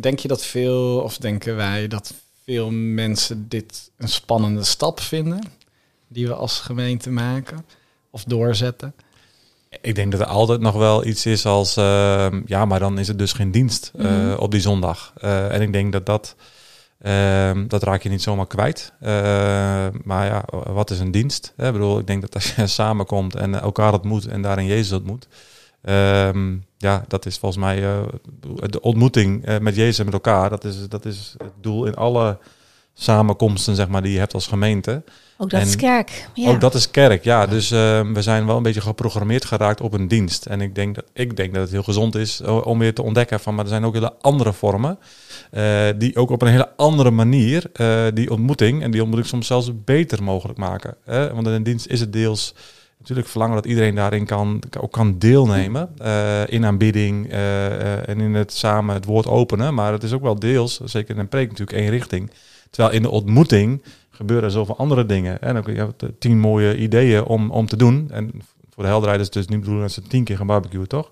Denk 0.00 0.18
je 0.18 0.28
dat 0.28 0.44
veel, 0.44 1.00
of 1.00 1.16
denken 1.16 1.56
wij 1.56 1.88
dat 1.88 2.14
veel 2.44 2.70
mensen 2.70 3.48
dit 3.48 3.90
een 3.96 4.08
spannende 4.08 4.64
stap 4.64 5.00
vinden, 5.00 5.40
die 6.08 6.26
we 6.26 6.34
als 6.34 6.60
gemeente 6.60 7.10
maken 7.10 7.66
of 8.10 8.24
doorzetten? 8.24 8.94
Ik 9.80 9.94
denk 9.94 10.12
dat 10.12 10.20
er 10.20 10.26
altijd 10.26 10.60
nog 10.60 10.74
wel 10.74 11.06
iets 11.06 11.26
is 11.26 11.46
als, 11.46 11.76
uh, 11.76 12.26
ja, 12.46 12.64
maar 12.64 12.78
dan 12.78 12.98
is 12.98 13.08
het 13.08 13.18
dus 13.18 13.32
geen 13.32 13.50
dienst 13.50 13.92
uh, 13.96 14.02
mm 14.02 14.08
-hmm. 14.08 14.38
op 14.38 14.50
die 14.50 14.60
zondag. 14.60 15.12
Uh, 15.24 15.52
en 15.54 15.62
ik 15.62 15.72
denk 15.72 15.92
dat 15.92 16.06
dat, 16.06 16.36
ehm, 16.98 17.66
dat 17.66 17.82
raak 17.82 18.02
je 18.02 18.08
niet 18.08 18.22
zomaar 18.22 18.46
kwijt. 18.46 18.92
maar 20.04 20.26
ja, 20.26 20.44
wat 20.72 20.90
is 20.90 20.98
een 20.98 21.10
dienst? 21.10 21.52
Ik 21.56 21.72
bedoel, 21.72 21.98
ik 21.98 22.06
denk 22.06 22.20
dat 22.20 22.34
als 22.34 22.54
je 22.54 22.66
samenkomt 22.80 23.34
en 23.34 23.60
elkaar 23.60 23.92
ontmoet 23.92 24.26
en 24.26 24.42
daarin 24.42 24.66
Jezus 24.66 24.92
ontmoet, 24.92 25.28
Um, 25.82 26.64
ja, 26.76 27.04
dat 27.08 27.26
is 27.26 27.38
volgens 27.38 27.64
mij 27.64 27.82
uh, 27.82 28.00
de 28.70 28.80
ontmoeting 28.80 29.48
uh, 29.48 29.58
met 29.58 29.76
Jezus 29.76 29.98
en 29.98 30.04
met 30.04 30.14
elkaar. 30.14 30.50
Dat 30.50 30.64
is, 30.64 30.88
dat 30.88 31.04
is 31.04 31.34
het 31.38 31.52
doel 31.60 31.86
in 31.86 31.94
alle 31.94 32.38
samenkomsten 33.00 33.74
zeg 33.74 33.88
maar, 33.88 34.02
die 34.02 34.12
je 34.12 34.18
hebt 34.18 34.34
als 34.34 34.46
gemeente. 34.46 35.02
Ook 35.36 35.50
dat 35.50 35.60
en 35.60 35.66
is 35.66 35.76
kerk. 35.76 36.28
Ja. 36.34 36.50
Ook 36.50 36.60
dat 36.60 36.74
is 36.74 36.90
kerk, 36.90 37.24
ja. 37.24 37.46
Dus 37.46 37.70
uh, 37.70 38.00
we 38.12 38.22
zijn 38.22 38.46
wel 38.46 38.56
een 38.56 38.62
beetje 38.62 38.80
geprogrammeerd 38.80 39.44
geraakt 39.44 39.80
op 39.80 39.92
een 39.92 40.08
dienst. 40.08 40.46
En 40.46 40.60
ik 40.60 40.74
denk 40.74 40.94
dat, 40.94 41.04
ik 41.12 41.36
denk 41.36 41.52
dat 41.54 41.62
het 41.62 41.70
heel 41.70 41.82
gezond 41.82 42.14
is 42.14 42.40
om 42.42 42.78
weer 42.78 42.94
te 42.94 43.02
ontdekken 43.02 43.40
van... 43.40 43.54
maar 43.54 43.64
er 43.64 43.70
zijn 43.70 43.84
ook 43.84 43.94
hele 43.94 44.14
andere 44.20 44.52
vormen... 44.52 44.98
die 45.98 46.16
ook 46.16 46.30
op 46.30 46.42
een 46.42 46.48
hele 46.48 46.76
andere 46.76 47.10
manier 47.10 47.62
die 48.14 48.30
ontmoeting... 48.30 48.82
en 48.82 48.90
die 48.90 49.00
ontmoeting 49.00 49.30
soms 49.30 49.46
zelfs 49.46 49.70
beter 49.84 50.22
mogelijk 50.22 50.58
maken. 50.58 50.96
Hè? 51.04 51.34
Want 51.34 51.46
in 51.46 51.52
een 51.52 51.62
dienst 51.62 51.86
is 51.86 52.00
het 52.00 52.12
deels 52.12 52.54
natuurlijk 52.98 53.28
verlangen 53.28 53.54
dat 53.54 53.66
iedereen 53.66 53.94
daarin 53.94 54.26
kan, 54.26 54.62
ook 54.80 54.92
kan 54.92 55.18
deelnemen. 55.18 55.88
Uh, 56.02 56.46
in 56.46 56.64
aanbidding 56.64 57.30
en 57.30 58.20
in 58.20 58.34
het 58.34 58.52
samen 58.52 58.94
het 58.94 59.04
woord 59.04 59.26
openen. 59.26 59.74
Maar 59.74 59.92
het 59.92 60.02
is 60.02 60.12
ook 60.12 60.22
wel 60.22 60.38
deels, 60.38 60.80
zeker 60.84 61.14
in 61.14 61.20
een 61.20 61.28
preek 61.28 61.48
natuurlijk, 61.48 61.78
één 61.78 61.90
richting. 61.90 62.30
Terwijl 62.70 62.94
in 62.94 63.02
de 63.02 63.10
ontmoeting 63.10 63.82
gebeuren 64.10 64.44
er 64.44 64.50
zoveel 64.50 64.76
andere 64.76 65.06
dingen. 65.06 65.40
En 65.40 65.54
dan 65.54 65.64
heb 65.64 65.94
je 65.98 66.14
tien 66.18 66.38
mooie 66.38 66.76
ideeën 66.76 67.24
om, 67.24 67.50
om 67.50 67.66
te 67.66 67.76
doen. 67.76 68.08
En 68.10 68.30
voor 68.74 68.82
de 68.82 68.88
helderheid 68.88 69.20
is 69.20 69.26
het 69.26 69.34
dus 69.34 69.46
niet 69.46 69.60
bedoeld 69.60 69.80
dat 69.80 69.92
ze 69.92 70.02
tien 70.02 70.24
keer 70.24 70.36
gaan 70.36 70.46
barbecuen, 70.46 70.88
toch? 70.88 71.10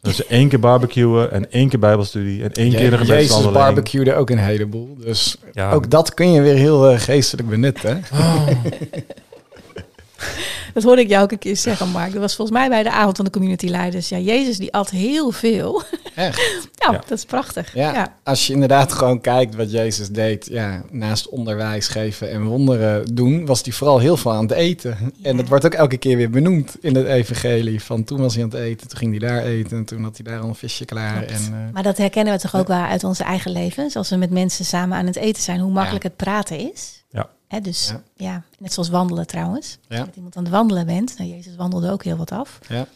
Dus 0.00 0.26
één 0.26 0.48
keer 0.48 0.60
barbecuen 0.60 1.32
en 1.32 1.50
één 1.50 1.68
keer 1.68 1.78
bijbelstudie 1.78 2.42
en 2.42 2.52
één 2.52 2.70
keer 2.70 2.92
een 2.92 2.98
gebedswandeling. 2.98 3.56
Jezus 3.56 3.74
barbecuede 3.74 4.14
ook 4.14 4.30
een 4.30 4.38
heleboel. 4.38 4.96
Dus 4.98 5.36
ja. 5.52 5.72
ook 5.72 5.90
dat 5.90 6.14
kun 6.14 6.32
je 6.32 6.40
weer 6.40 6.54
heel 6.54 6.98
geestelijk 6.98 7.48
benutten. 7.48 8.02
Oh. 8.12 8.48
Dat 10.74 10.82
hoorde 10.82 11.02
ik 11.02 11.08
jou 11.08 11.22
ook 11.22 11.32
een 11.32 11.38
keer 11.38 11.56
zeggen, 11.56 11.88
Mark. 11.88 12.12
Dat 12.12 12.20
was 12.20 12.34
volgens 12.34 12.58
mij 12.58 12.68
bij 12.68 12.82
de 12.82 12.90
avond 12.90 13.16
van 13.16 13.24
de 13.24 13.30
community 13.30 13.66
leiders. 13.66 14.08
Ja, 14.08 14.18
Jezus 14.18 14.58
die 14.58 14.72
at 14.72 14.90
heel 14.90 15.30
veel. 15.30 15.82
Echt? 16.18 16.38
ja, 16.74 16.92
ja, 16.92 16.98
dat 16.98 17.10
is 17.10 17.24
prachtig. 17.24 17.74
Ja, 17.74 17.92
ja, 17.92 18.16
als 18.24 18.46
je 18.46 18.52
inderdaad 18.52 18.92
gewoon 18.92 19.20
kijkt 19.20 19.54
wat 19.54 19.70
Jezus 19.70 20.08
deed, 20.08 20.46
ja, 20.46 20.82
naast 20.90 21.28
onderwijs 21.28 21.88
geven 21.88 22.30
en 22.30 22.44
wonderen 22.44 23.14
doen, 23.14 23.46
was 23.46 23.62
hij 23.62 23.72
vooral 23.72 23.98
heel 23.98 24.16
veel 24.16 24.32
aan 24.32 24.42
het 24.42 24.50
eten. 24.50 25.12
En 25.22 25.36
dat 25.36 25.48
wordt 25.48 25.64
ook 25.64 25.74
elke 25.74 25.96
keer 25.96 26.16
weer 26.16 26.30
benoemd 26.30 26.76
in 26.80 26.94
het 26.94 27.06
evangelie. 27.06 27.82
Van 27.82 28.04
toen 28.04 28.20
was 28.20 28.34
hij 28.34 28.42
aan 28.42 28.50
het 28.50 28.58
eten, 28.58 28.88
toen 28.88 28.98
ging 28.98 29.10
hij 29.10 29.28
daar 29.28 29.42
eten 29.42 29.76
en 29.76 29.84
toen 29.84 30.02
had 30.02 30.16
hij 30.16 30.32
daar 30.32 30.42
al 30.42 30.48
een 30.48 30.54
visje 30.54 30.84
klaar. 30.84 31.22
En, 31.22 31.40
uh, 31.40 31.72
maar 31.72 31.82
dat 31.82 31.96
herkennen 31.96 32.34
we 32.34 32.40
toch 32.40 32.56
ook 32.56 32.68
wel 32.68 32.82
uit 32.82 33.04
onze 33.04 33.24
eigen 33.24 33.50
levens. 33.50 33.96
Als 33.96 34.10
we 34.10 34.16
met 34.16 34.30
mensen 34.30 34.64
samen 34.64 34.98
aan 34.98 35.06
het 35.06 35.16
eten 35.16 35.42
zijn, 35.42 35.60
hoe 35.60 35.72
makkelijk 35.72 36.04
het 36.04 36.16
praten 36.16 36.72
is. 36.72 37.04
Ja. 37.10 37.28
Hè, 37.48 37.60
dus 37.60 37.88
ja. 37.88 38.02
ja. 38.16 38.42
net 38.58 38.72
zoals 38.72 38.88
wandelen 38.88 39.26
trouwens. 39.26 39.78
Ja. 39.88 40.04
Met 40.04 40.16
iemand 40.16 40.36
aan 40.36 40.44
het 40.44 40.52
wandelen 40.52 40.86
bent. 40.86 41.14
Nou, 41.18 41.30
Jezus 41.30 41.56
wandelde 41.56 41.90
ook 41.90 42.04
heel 42.04 42.16
wat 42.16 42.32
af. 42.32 42.58
Ja. 42.68 42.86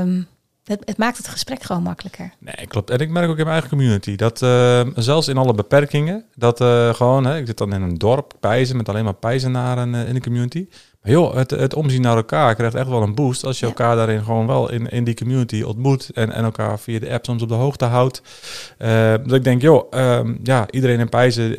Um, 0.00 0.26
het, 0.64 0.82
het, 0.84 0.98
maakt 0.98 1.16
het 1.16 1.28
gesprek 1.28 1.62
gewoon 1.62 1.82
makkelijker. 1.82 2.32
Nee, 2.38 2.66
klopt. 2.68 2.90
En 2.90 2.98
ik 2.98 3.10
merk 3.10 3.28
ook 3.28 3.38
in 3.38 3.44
mijn 3.44 3.60
eigen 3.60 3.68
community 3.68 4.16
dat 4.16 4.42
uh, 4.42 4.86
zelfs 4.94 5.28
in 5.28 5.36
alle 5.36 5.54
beperkingen, 5.54 6.24
dat 6.34 6.60
uh, 6.60 6.94
gewoon, 6.94 7.26
hè, 7.26 7.38
ik 7.38 7.46
zit 7.46 7.58
dan 7.58 7.72
in 7.72 7.82
een 7.82 7.98
dorp, 7.98 8.32
Pijzen, 8.40 8.76
met 8.76 8.88
alleen 8.88 9.04
maar 9.04 9.14
Pijzenaren 9.14 9.94
uh, 9.94 10.08
in 10.08 10.14
de 10.14 10.20
community. 10.20 10.68
Maar 11.02 11.12
joh, 11.12 11.34
het, 11.34 11.50
het 11.50 11.74
omzien 11.74 12.00
naar 12.00 12.16
elkaar 12.16 12.54
krijgt 12.54 12.74
echt 12.74 12.88
wel 12.88 13.02
een 13.02 13.14
boost 13.14 13.44
als 13.44 13.58
je 13.58 13.66
ja. 13.66 13.72
elkaar 13.72 13.96
daarin 13.96 14.22
gewoon 14.22 14.46
wel 14.46 14.70
in, 14.70 14.88
in 14.88 15.04
die 15.04 15.14
community 15.14 15.62
ontmoet 15.62 16.10
en, 16.14 16.32
en 16.32 16.44
elkaar 16.44 16.78
via 16.78 16.98
de 16.98 17.10
app 17.10 17.24
soms 17.24 17.42
op 17.42 17.48
de 17.48 17.54
hoogte 17.54 17.84
houdt. 17.84 18.22
dat 19.24 19.32
ik 19.32 19.44
denk, 19.44 19.62
joh, 19.62 19.90
um, 19.90 20.40
ja, 20.42 20.66
iedereen 20.70 21.00
in 21.00 21.08
Pijzen 21.08 21.50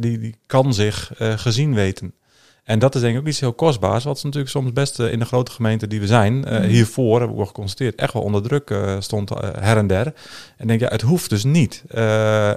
die, 0.00 0.18
die 0.18 0.34
kan 0.46 0.74
zich 0.74 1.12
gezien 1.16 1.74
weten. 1.74 2.14
En 2.64 2.78
dat 2.78 2.94
is 2.94 3.00
denk 3.00 3.14
ik 3.14 3.20
ook 3.20 3.26
iets 3.26 3.40
heel 3.40 3.52
kostbaars, 3.52 4.04
wat 4.04 4.22
natuurlijk 4.22 4.50
soms 4.50 4.72
best 4.72 5.00
uh, 5.00 5.12
in 5.12 5.18
de 5.18 5.24
grote 5.24 5.50
gemeente 5.50 5.86
die 5.86 6.00
we 6.00 6.06
zijn, 6.06 6.34
uh, 6.34 6.58
mm. 6.58 6.64
hiervoor 6.64 7.18
hebben 7.18 7.36
we 7.36 7.46
geconstateerd, 7.46 7.94
echt 7.94 8.12
wel 8.12 8.22
onder 8.22 8.42
druk 8.42 8.70
uh, 8.70 9.00
stond 9.00 9.28
her 9.58 9.76
en 9.76 9.86
der. 9.86 10.14
En 10.56 10.66
denk 10.66 10.80
ja, 10.80 10.88
het 10.88 11.00
hoeft 11.00 11.30
dus 11.30 11.44
niet. 11.44 11.82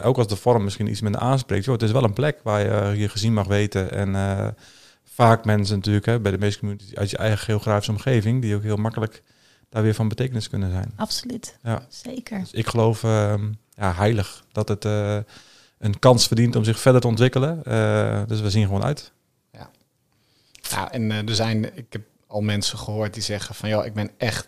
ook 0.04 0.18
als 0.18 0.28
de 0.28 0.36
vorm 0.36 0.64
misschien 0.64 0.90
iets 0.90 1.02
minder 1.02 1.22
aanspreekt. 1.22 1.66
Joh, 1.66 1.74
het 1.74 1.84
is 1.84 1.92
wel 1.92 2.04
een 2.04 2.14
plek 2.14 2.40
waar 2.44 2.62
je 2.62 3.00
je 3.00 3.10
gezien 3.10 3.34
mag 3.34 3.48
weten. 3.48 3.92
En 3.92 4.56
vaak 5.04 5.46
mensen 5.46 5.76
natuurlijk, 5.76 6.06
hè, 6.06 6.20
bij 6.20 6.32
de 6.32 6.38
meeste 6.38 6.60
communities 6.60 6.96
uit 6.96 7.10
je 7.10 7.18
eigen 7.18 7.38
geografische 7.38 7.92
omgeving, 7.92 8.42
die 8.42 8.56
ook 8.56 8.64
heel 8.64 8.76
makkelijk 8.76 9.24
daar 9.70 9.84
weer 9.84 9.94
van 9.94 10.08
betekenis 10.08 10.50
kunnen 10.50 10.72
zijn. 10.72 10.92
Absoluut, 10.96 11.58
ja. 11.64 11.86
zeker. 11.90 12.40
Dus 12.40 12.52
ik 12.52 12.68
geloof 12.68 13.02
ja, 13.02 13.94
heilig 13.94 14.44
dat 14.52 14.68
het 14.68 14.84
een 14.84 16.00
kans 16.00 16.28
verdient 16.28 16.56
om 16.56 16.64
zich 16.64 16.80
verder 16.80 17.02
te 17.02 17.08
ontwikkelen. 17.08 17.62
dus 18.28 18.42
we 18.42 18.50
zien 18.50 18.66
gewoon 18.66 18.84
uit. 18.84 19.12
Nou, 20.72 20.88
en 20.92 21.10
uh, 21.10 21.30
er 21.30 21.36
zijn, 21.36 21.78
ik 21.78 21.86
heb 21.90 22.02
al 22.28 22.42
mensen 22.42 22.78
gehoord 22.78 23.14
die 23.14 23.24
zeggen 23.24 23.56
van 23.56 23.70
ja, 23.70 23.84
ik 23.84 23.94
ben 23.94 24.10
echt 24.18 24.48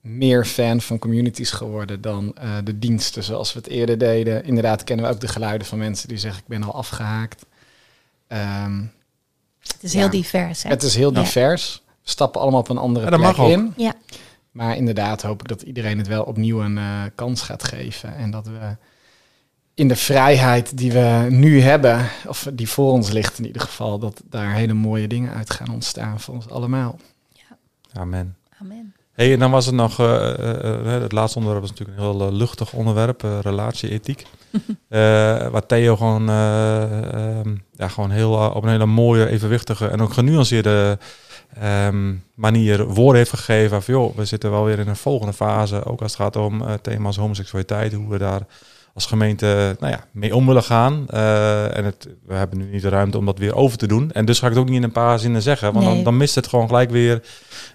meer 0.00 0.44
fan 0.44 0.80
van 0.80 0.98
communities 0.98 1.50
geworden 1.50 2.00
dan 2.00 2.34
uh, 2.42 2.56
de 2.64 2.78
diensten 2.78 3.24
zoals 3.24 3.52
we 3.52 3.58
het 3.58 3.68
eerder 3.68 3.98
deden. 3.98 4.44
Inderdaad 4.44 4.84
kennen 4.84 5.06
we 5.06 5.12
ook 5.12 5.20
de 5.20 5.28
geluiden 5.28 5.66
van 5.66 5.78
mensen 5.78 6.08
die 6.08 6.18
zeggen 6.18 6.40
ik 6.40 6.48
ben 6.48 6.62
al 6.62 6.74
afgehaakt. 6.74 7.46
Um, 8.28 8.92
het 9.58 9.76
is 9.80 9.92
ja, 9.92 9.98
heel 9.98 10.10
divers. 10.10 10.62
Hè? 10.62 10.68
Het 10.68 10.82
is 10.82 10.94
heel 10.94 11.12
divers. 11.12 11.82
Ja. 11.84 11.92
We 12.02 12.10
stappen 12.10 12.40
allemaal 12.40 12.60
op 12.60 12.68
een 12.68 12.78
andere 12.78 13.10
ja, 13.10 13.16
plek 13.16 13.36
mag 13.36 13.48
in. 13.48 13.72
Ja. 13.76 13.94
Maar 14.50 14.76
inderdaad 14.76 15.22
hoop 15.22 15.40
ik 15.40 15.48
dat 15.48 15.62
iedereen 15.62 15.98
het 15.98 16.06
wel 16.06 16.22
opnieuw 16.22 16.60
een 16.60 16.76
uh, 16.76 17.02
kans 17.14 17.42
gaat 17.42 17.64
geven. 17.64 18.16
En 18.16 18.30
dat 18.30 18.46
we 18.46 18.76
in 19.74 19.88
de 19.88 19.96
vrijheid 19.96 20.76
die 20.76 20.92
we 20.92 21.26
nu 21.30 21.60
hebben, 21.60 22.08
of 22.26 22.48
die 22.52 22.68
voor 22.68 22.92
ons 22.92 23.10
ligt 23.10 23.38
in 23.38 23.46
ieder 23.46 23.62
geval, 23.62 23.98
dat 23.98 24.22
daar 24.24 24.54
hele 24.54 24.74
mooie 24.74 25.08
dingen 25.08 25.34
uit 25.34 25.50
gaan 25.50 25.72
ontstaan 25.72 26.20
voor 26.20 26.34
ons 26.34 26.48
allemaal. 26.48 26.98
Ja. 27.32 27.56
Amen. 27.92 28.36
Amen. 28.60 28.94
Hey, 29.12 29.32
en 29.32 29.38
dan 29.38 29.50
was 29.50 29.66
het 29.66 29.74
nog, 29.74 30.00
uh, 30.00 30.06
uh, 30.06 30.84
het 30.84 31.12
laatste 31.12 31.38
onderwerp 31.38 31.66
was 31.66 31.70
natuurlijk 31.70 31.98
een 31.98 32.04
heel 32.04 32.26
uh, 32.26 32.32
luchtig 32.32 32.72
onderwerp, 32.72 33.22
relatieethiek. 33.40 34.26
waar 35.52 35.66
Theo 35.66 35.96
gewoon, 35.96 36.28
ehm, 36.28 37.54
ja, 37.72 37.88
gewoon 37.88 38.10
heel, 38.10 38.32
op 38.32 38.62
een 38.62 38.68
hele 38.68 38.86
mooie, 38.86 39.28
evenwichtige 39.28 39.88
en 39.88 40.00
ook 40.00 40.12
genuanceerde 40.12 40.98
um, 41.62 42.24
manier 42.34 42.86
woorden 42.86 43.16
heeft 43.16 43.30
gegeven. 43.30 43.82
Van, 43.82 43.94
joh, 43.94 44.16
we 44.16 44.24
zitten 44.24 44.50
wel 44.50 44.64
weer 44.64 44.78
in 44.78 44.88
een 44.88 44.96
volgende 44.96 45.32
fase, 45.32 45.84
ook 45.84 46.02
als 46.02 46.12
het 46.12 46.20
gaat 46.20 46.36
om 46.36 46.62
thema's 46.82 47.16
homoseksualiteit, 47.16 47.92
hoe 47.92 48.08
we 48.08 48.18
daar 48.18 48.46
als 48.94 49.06
gemeente 49.06 49.76
nou 49.80 49.92
ja, 49.92 50.04
mee 50.12 50.34
om 50.34 50.46
willen 50.46 50.62
gaan. 50.62 51.04
Eh, 51.08 51.76
en 51.76 51.84
het, 51.84 52.08
we 52.26 52.34
hebben 52.34 52.58
nu 52.58 52.64
niet 52.70 52.82
de 52.82 52.88
ruimte 52.88 53.18
om 53.18 53.26
dat 53.26 53.38
weer 53.38 53.54
over 53.54 53.78
te 53.78 53.86
doen. 53.86 54.10
En 54.12 54.24
dus 54.24 54.38
ga 54.38 54.46
ik 54.46 54.52
het 54.52 54.60
ook 54.62 54.68
niet 54.68 54.76
in 54.76 54.82
een 54.82 54.92
paar 54.92 55.18
zinnen 55.18 55.42
zeggen. 55.42 55.72
Want 55.72 55.84
Nee. 55.84 55.94
dan, 55.94 56.04
dan 56.04 56.16
mist 56.16 56.34
het 56.34 56.46
gewoon 56.46 56.66
gelijk 56.66 56.90
weer 56.90 57.22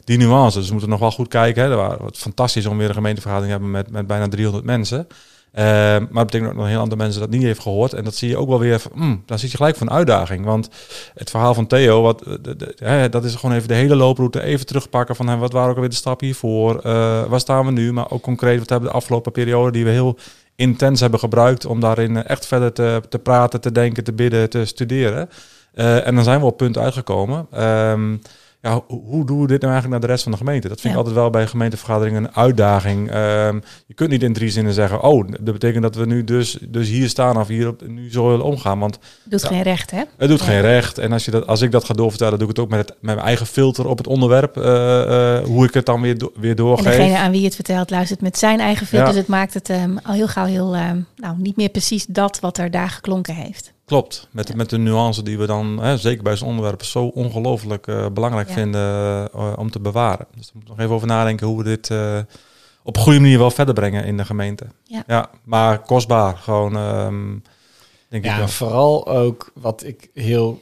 die 0.03 0.17
nuance. 0.17 0.57
Dus 0.57 0.65
we 0.65 0.71
moeten 0.71 0.89
nog 0.91 0.99
wel 0.99 1.11
goed 1.11 1.27
kijken. 1.27 1.63
Hè. 1.63 1.69
Er 1.69 1.75
waren- 1.77 2.05
Het 2.05 2.17
fantastisch 2.17 2.65
om 2.65 2.77
weer 2.77 2.87
een 2.87 2.93
gemeentevergadering 2.93 3.53
te 3.53 3.59
hebben 3.61 3.81
met, 3.81 3.91
met 3.91 4.07
bijna 4.07 4.27
300 4.27 4.65
mensen. 4.65 5.07
Eh, 5.51 5.63
maar 5.65 5.99
dat 5.99 6.25
betekent 6.25 6.49
ook 6.49 6.55
dat 6.55 6.63
een 6.63 6.69
heel 6.71 6.79
aantal 6.81 6.97
mensen 6.97 7.21
dat 7.21 7.29
niet 7.29 7.41
heeft 7.43 7.59
gehoord. 7.61 7.93
En 7.93 8.03
dat 8.03 8.15
zie 8.15 8.29
je 8.29 8.37
ook 8.37 8.47
wel 8.47 8.59
weer. 8.59 8.79
van, 8.79 9.21
dan 9.25 9.39
zit 9.39 9.51
je 9.51 9.57
gelijk 9.57 9.75
voor 9.77 9.87
een 9.87 9.93
uitdaging. 9.93 10.45
Want 10.45 10.69
het 11.13 11.29
verhaal 11.29 11.53
van 11.53 11.67
Theo, 11.67 12.01
wat, 12.01 12.19
de, 12.41 12.55
de- 12.55 12.73
hè, 12.75 13.09
dat 13.09 13.23
is 13.23 13.35
gewoon 13.35 13.55
even 13.55 13.67
de 13.67 13.73
hele 13.73 13.95
looproute 13.95 14.41
even 14.43 14.65
terugpakken. 14.65 15.15
Van 15.15 15.27
hè, 15.27 15.37
wat 15.37 15.51
waren 15.51 15.69
ook 15.69 15.75
alweer 15.75 15.89
de 15.89 15.95
stappen 15.95 16.25
hiervoor? 16.25 16.79
Eh, 16.79 17.23
waar 17.25 17.39
staan 17.39 17.65
we 17.65 17.71
nu? 17.71 17.93
Maar 17.93 18.11
ook 18.11 18.21
concreet, 18.21 18.59
wat 18.59 18.69
hebben 18.69 18.87
we 18.87 18.93
de 18.93 18.99
afgelopen 19.01 19.31
periode 19.31 19.71
die 19.71 19.83
we 19.85 19.89
heel 19.91 20.17
intens 20.55 20.99
hebben 20.99 21.19
gebruikt 21.19 21.65
om 21.65 21.79
daarin 21.79 22.17
eh, 22.17 22.29
echt 22.29 22.45
verder 22.45 22.73
te, 22.73 23.01
te 23.09 23.19
praten, 23.19 23.61
te 23.61 23.71
denken, 23.71 24.03
te 24.03 24.13
bidden, 24.13 24.49
te 24.49 24.65
studeren. 24.65 25.29
Eh, 25.73 26.07
en 26.07 26.15
dan 26.15 26.23
zijn 26.23 26.39
we 26.39 26.45
op 26.45 26.57
punten 26.57 26.81
uitgekomen. 26.81 27.47
Ehm, 27.51 28.17
ja, 28.65 28.81
hoe, 28.87 29.25
doen 29.25 29.41
we 29.41 29.47
dit 29.47 29.61
nou 29.61 29.73
eigenlijk 29.73 29.87
naar 29.89 29.99
de 29.99 30.07
rest 30.07 30.23
van 30.23 30.31
de 30.31 30.37
gemeente? 30.37 30.67
Dat 30.67 30.81
vind 30.81 30.93
ik 30.93 30.99
altijd 30.99 31.15
wel 31.17 31.29
bij 31.29 31.47
gemeentevergaderingen 31.47 32.23
een 32.23 32.35
uitdaging. 32.35 33.09
Ehm, 33.11 33.59
je 33.85 33.93
kunt 33.93 34.09
niet 34.09 34.23
in 34.23 34.33
drie 34.33 34.49
zinnen 34.49 34.73
zeggen, 34.73 35.01
oh, 35.01 35.27
dat 35.29 35.53
betekent 35.53 35.83
dat 35.83 35.95
we 35.95 36.05
nu 36.05 36.23
dus, 36.23 36.57
dus 36.69 36.87
hier 36.89 37.09
staan 37.09 37.37
of 37.37 37.47
hier 37.47 37.67
op, 37.67 37.87
nu 37.87 38.11
zo 38.11 38.27
willen 38.29 38.45
omgaan. 38.45 38.79
Want 38.79 38.99
Doet 39.23 39.41
Ja. 39.41 39.47
geen 39.47 39.61
recht, 39.61 39.91
hè? 39.91 40.01
het 40.17 40.29
doet 40.29 40.39
Ja. 40.39 40.45
geen 40.45 40.61
recht. 40.61 40.97
En 40.97 41.11
als, 41.11 41.25
je 41.25 41.31
dat, 41.31 41.47
als 41.47 41.61
ik 41.61 41.71
dat 41.71 41.83
ga 41.83 41.93
doorvertellen, 41.93 42.39
doe 42.39 42.49
ik 42.49 42.55
het 42.55 42.65
ook 42.65 42.69
met, 42.71 42.79
het, 42.79 42.89
met 42.89 43.15
mijn 43.15 43.27
eigen 43.27 43.45
filter 43.45 43.87
op 43.87 43.97
het 43.97 44.07
onderwerp. 44.07 44.57
eh, 44.57 45.37
eh, 45.37 45.43
hoe 45.45 45.65
ik 45.65 45.73
het 45.73 45.85
dan 45.85 46.01
weer, 46.01 46.17
do- 46.17 46.31
weer 46.35 46.49
En 46.49 46.55
doorgeef. 46.55 46.85
degene 46.85 47.17
aan 47.17 47.31
wie 47.31 47.39
je 47.39 47.45
het 47.45 47.55
vertelt 47.55 47.89
luistert 47.89 48.21
met 48.21 48.37
zijn 48.37 48.59
eigen 48.59 48.87
film. 48.87 49.01
Ja. 49.01 49.07
Dus 49.07 49.17
het 49.17 49.27
maakt 49.27 49.53
het 49.53 49.69
ehm, 49.69 49.97
al 50.03 50.13
heel 50.13 50.27
gauw 50.27 50.45
heel, 50.45 50.75
ehm, 50.75 50.99
nou, 51.15 51.35
niet 51.37 51.55
meer 51.55 51.69
precies 51.69 52.05
dat 52.05 52.39
wat 52.39 52.57
er 52.57 52.71
daar 52.71 52.89
geklonken 52.89 53.35
heeft. 53.35 53.73
Klopt, 53.85 54.27
met, 54.31 54.55
met 54.55 54.69
de 54.69 54.77
nuance 54.77 55.23
die 55.23 55.37
we 55.37 55.45
dan, 55.45 55.79
hè, 55.81 55.97
zeker 55.97 56.23
bij 56.23 56.35
zo'n 56.35 56.47
onderwerp, 56.47 56.83
zo 56.83 57.05
ongelooflijk 57.05 57.87
eh, 57.87 58.05
belangrijk 58.09 58.47
Ja. 58.47 58.53
vinden 58.53 58.81
eh, 59.33 59.53
om 59.57 59.71
te 59.71 59.79
bewaren. 59.79 60.27
Dus 60.35 60.45
daar 60.45 60.53
moeten 60.55 60.61
we 60.61 60.69
nog 60.69 60.79
even 60.79 60.95
over 60.95 61.07
nadenken 61.07 61.47
hoe 61.47 61.57
we 61.57 61.63
dit 61.63 61.89
eh, 61.89 62.19
op 62.83 62.95
een 62.95 63.01
goede 63.01 63.19
manier 63.19 63.37
wel 63.37 63.51
verder 63.51 63.73
brengen 63.73 64.05
in 64.05 64.17
de 64.17 64.25
gemeente. 64.25 64.65
Ja. 64.83 65.29
maar 65.43 65.79
kostbaar, 65.79 66.37
gewoon, 66.37 66.75
ehm, 66.75 67.29
denk 68.07 68.23
ik 68.23 68.31
Ja, 68.31 68.47
vooral 68.47 69.07
ook 69.07 69.51
wat 69.53 69.83
ik 69.83 70.09
heel 70.13 70.61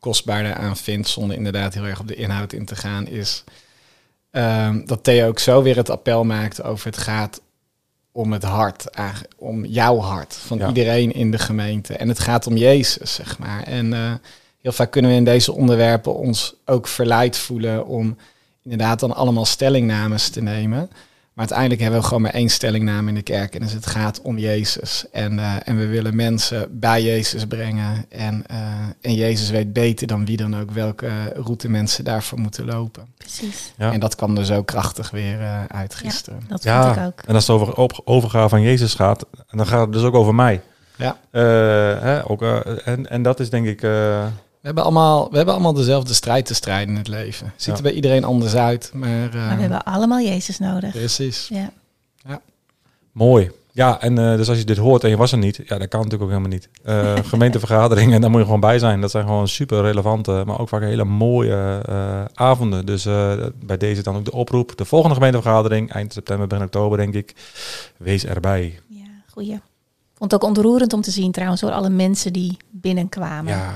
kostbaar 0.00 0.42
daaraan 0.42 0.76
vind, 0.76 1.08
zonder 1.08 1.36
inderdaad 1.36 1.74
heel 1.74 1.84
erg 1.84 2.00
op 2.00 2.08
de 2.08 2.14
inhoud 2.14 2.52
in 2.52 2.64
te 2.64 2.76
gaan, 2.76 3.06
is 3.06 3.44
ehm, 4.30 4.84
dat 4.86 5.04
Theo 5.04 5.28
ook 5.28 5.38
zo 5.38 5.62
weer 5.62 5.76
het 5.76 5.90
appel 5.90 6.24
maakt 6.24 6.62
over 6.62 6.86
het 6.86 6.98
gaat 6.98 7.40
om 8.16 8.32
het 8.32 8.42
hart, 8.42 8.84
om 9.36 9.64
jouw 9.64 9.98
hart, 9.98 10.34
van 10.34 10.58
Ja. 10.58 10.68
iedereen 10.68 11.12
in 11.12 11.30
de 11.30 11.38
gemeente. 11.38 11.96
En 11.96 12.08
het 12.08 12.18
gaat 12.18 12.46
om 12.46 12.56
Jezus, 12.56 13.14
zeg 13.14 13.38
maar. 13.38 13.62
En 13.62 13.92
eh, 13.92 14.12
heel 14.62 14.72
vaak 14.72 14.90
kunnen 14.90 15.10
we 15.10 15.16
in 15.16 15.24
deze 15.24 15.52
onderwerpen 15.52 16.14
ons 16.14 16.54
ook 16.64 16.88
verleid 16.88 17.36
voelen 17.36 17.86
om 17.86 18.16
inderdaad 18.62 19.00
dan 19.00 19.14
allemaal 19.14 19.44
stellingnames 19.44 20.28
te 20.28 20.42
nemen. 20.42 20.90
Maar 21.34 21.44
uiteindelijk 21.44 21.80
hebben 21.80 22.00
we 22.00 22.06
gewoon 22.06 22.22
maar 22.22 22.32
één 22.34 22.48
stellingname 22.48 23.08
in 23.08 23.14
de 23.14 23.22
kerk. 23.22 23.54
En 23.54 23.60
dus 23.60 23.72
het 23.72 23.86
gaat 23.86 24.20
om 24.22 24.38
Jezus. 24.38 25.04
En, 25.12 25.38
eh, 25.38 25.54
en 25.64 25.78
we 25.78 25.86
willen 25.86 26.16
mensen 26.16 26.80
bij 26.80 27.02
Jezus 27.02 27.46
brengen. 27.46 28.06
En, 28.08 28.44
eh, 28.46 28.56
en 29.00 29.14
Jezus 29.14 29.50
weet 29.50 29.72
beter 29.72 30.06
dan 30.06 30.24
wie 30.24 30.36
dan 30.36 30.56
ook 30.60 30.70
welke 30.70 31.10
route 31.36 31.68
mensen 31.68 32.04
daarvoor 32.04 32.38
moeten 32.38 32.64
lopen. 32.64 33.06
Precies. 33.16 33.72
Ja. 33.76 33.92
En 33.92 34.00
dat 34.00 34.14
kwam 34.14 34.36
er 34.36 34.44
zo 34.44 34.62
krachtig 34.62 35.10
weer 35.10 35.40
eh, 35.40 35.64
uit 35.64 35.94
gisteren. 35.94 36.40
Dat 36.48 36.62
Ja, 36.62 36.84
vond 36.84 36.96
ik 36.96 37.02
ook. 37.06 37.22
En 37.26 37.34
als 37.34 37.46
het 37.46 37.56
over 37.56 37.74
op, 37.74 38.00
overgave 38.04 38.48
van 38.48 38.62
Jezus 38.62 38.94
gaat, 38.94 39.26
dan 39.50 39.66
gaat 39.66 39.80
het 39.80 39.92
dus 39.92 40.02
ook 40.02 40.14
over 40.14 40.34
mij. 40.34 40.62
Ja. 40.96 41.18
Eh, 41.30 41.42
hè, 42.02 42.30
ook, 42.30 42.42
en, 42.84 43.10
en 43.10 43.22
dat 43.22 43.40
is 43.40 43.50
denk 43.50 43.66
ik... 43.66 43.80
We 44.64 44.70
hebben, 44.70 44.84
allemaal, 44.84 45.30
we 45.30 45.36
hebben 45.36 45.54
allemaal 45.54 45.72
dezelfde 45.72 46.14
strijd 46.14 46.46
te 46.46 46.54
strijden 46.54 46.88
in 46.88 46.96
het 46.98 47.08
leven. 47.08 47.52
Ziet 47.56 47.66
Ja. 47.66 47.74
er 47.76 47.82
bij 47.82 47.92
iedereen 47.92 48.24
anders 48.24 48.54
uit. 48.54 48.90
Maar, 48.94 49.08
eh, 49.08 49.34
Maar 49.34 49.54
we 49.54 49.60
hebben 49.60 49.84
allemaal 49.84 50.20
Jezus 50.20 50.58
nodig. 50.58 50.90
Precies. 50.90 51.48
Ja. 51.48 51.70
Mooi. 53.12 53.50
Ja, 53.72 54.00
en 54.00 54.18
eh, 54.18 54.36
dus 54.36 54.48
als 54.48 54.58
je 54.58 54.64
dit 54.64 54.76
hoort 54.76 55.04
en 55.04 55.10
je 55.10 55.16
was 55.16 55.32
er 55.32 55.38
niet, 55.38 55.56
ja, 55.56 55.78
dat 55.78 55.88
kan 55.88 56.00
natuurlijk 56.00 56.22
ook 56.22 56.28
helemaal 56.28 56.48
niet. 56.50 56.68
Eh 56.84 57.14
gemeentevergaderingen, 57.32 58.20
daar 58.20 58.30
moet 58.30 58.38
je 58.38 58.44
gewoon 58.44 58.60
bij 58.60 58.78
zijn. 58.78 59.00
Dat 59.00 59.10
zijn 59.10 59.24
gewoon 59.26 59.48
super 59.48 59.82
relevante, 59.82 60.42
maar 60.46 60.58
ook 60.58 60.68
vaak 60.68 60.82
hele 60.82 61.04
mooie 61.04 61.80
eh, 61.88 62.24
avonden. 62.34 62.86
Dus 62.86 63.06
eh, 63.06 63.32
bij 63.64 63.76
deze 63.76 64.02
dan 64.02 64.16
ook 64.16 64.24
de 64.24 64.32
oproep. 64.32 64.76
De 64.76 64.84
volgende 64.84 65.14
gemeentevergadering, 65.14 65.92
eind 65.92 66.12
september, 66.12 66.46
begin 66.46 66.64
oktober, 66.64 66.98
denk 66.98 67.14
ik. 67.14 67.34
Wees 67.96 68.24
erbij. 68.24 68.80
ja, 68.88 69.06
goeie. 69.30 69.52
Ik 69.54 70.20
vond 70.20 70.32
het 70.32 70.42
ook 70.42 70.48
ontroerend 70.48 70.92
om 70.92 71.00
te 71.00 71.10
zien 71.10 71.32
trouwens 71.32 71.60
door 71.60 71.70
alle 71.72 71.90
mensen 71.90 72.32
die 72.32 72.56
binnenkwamen. 72.70 73.52
Ja, 73.52 73.74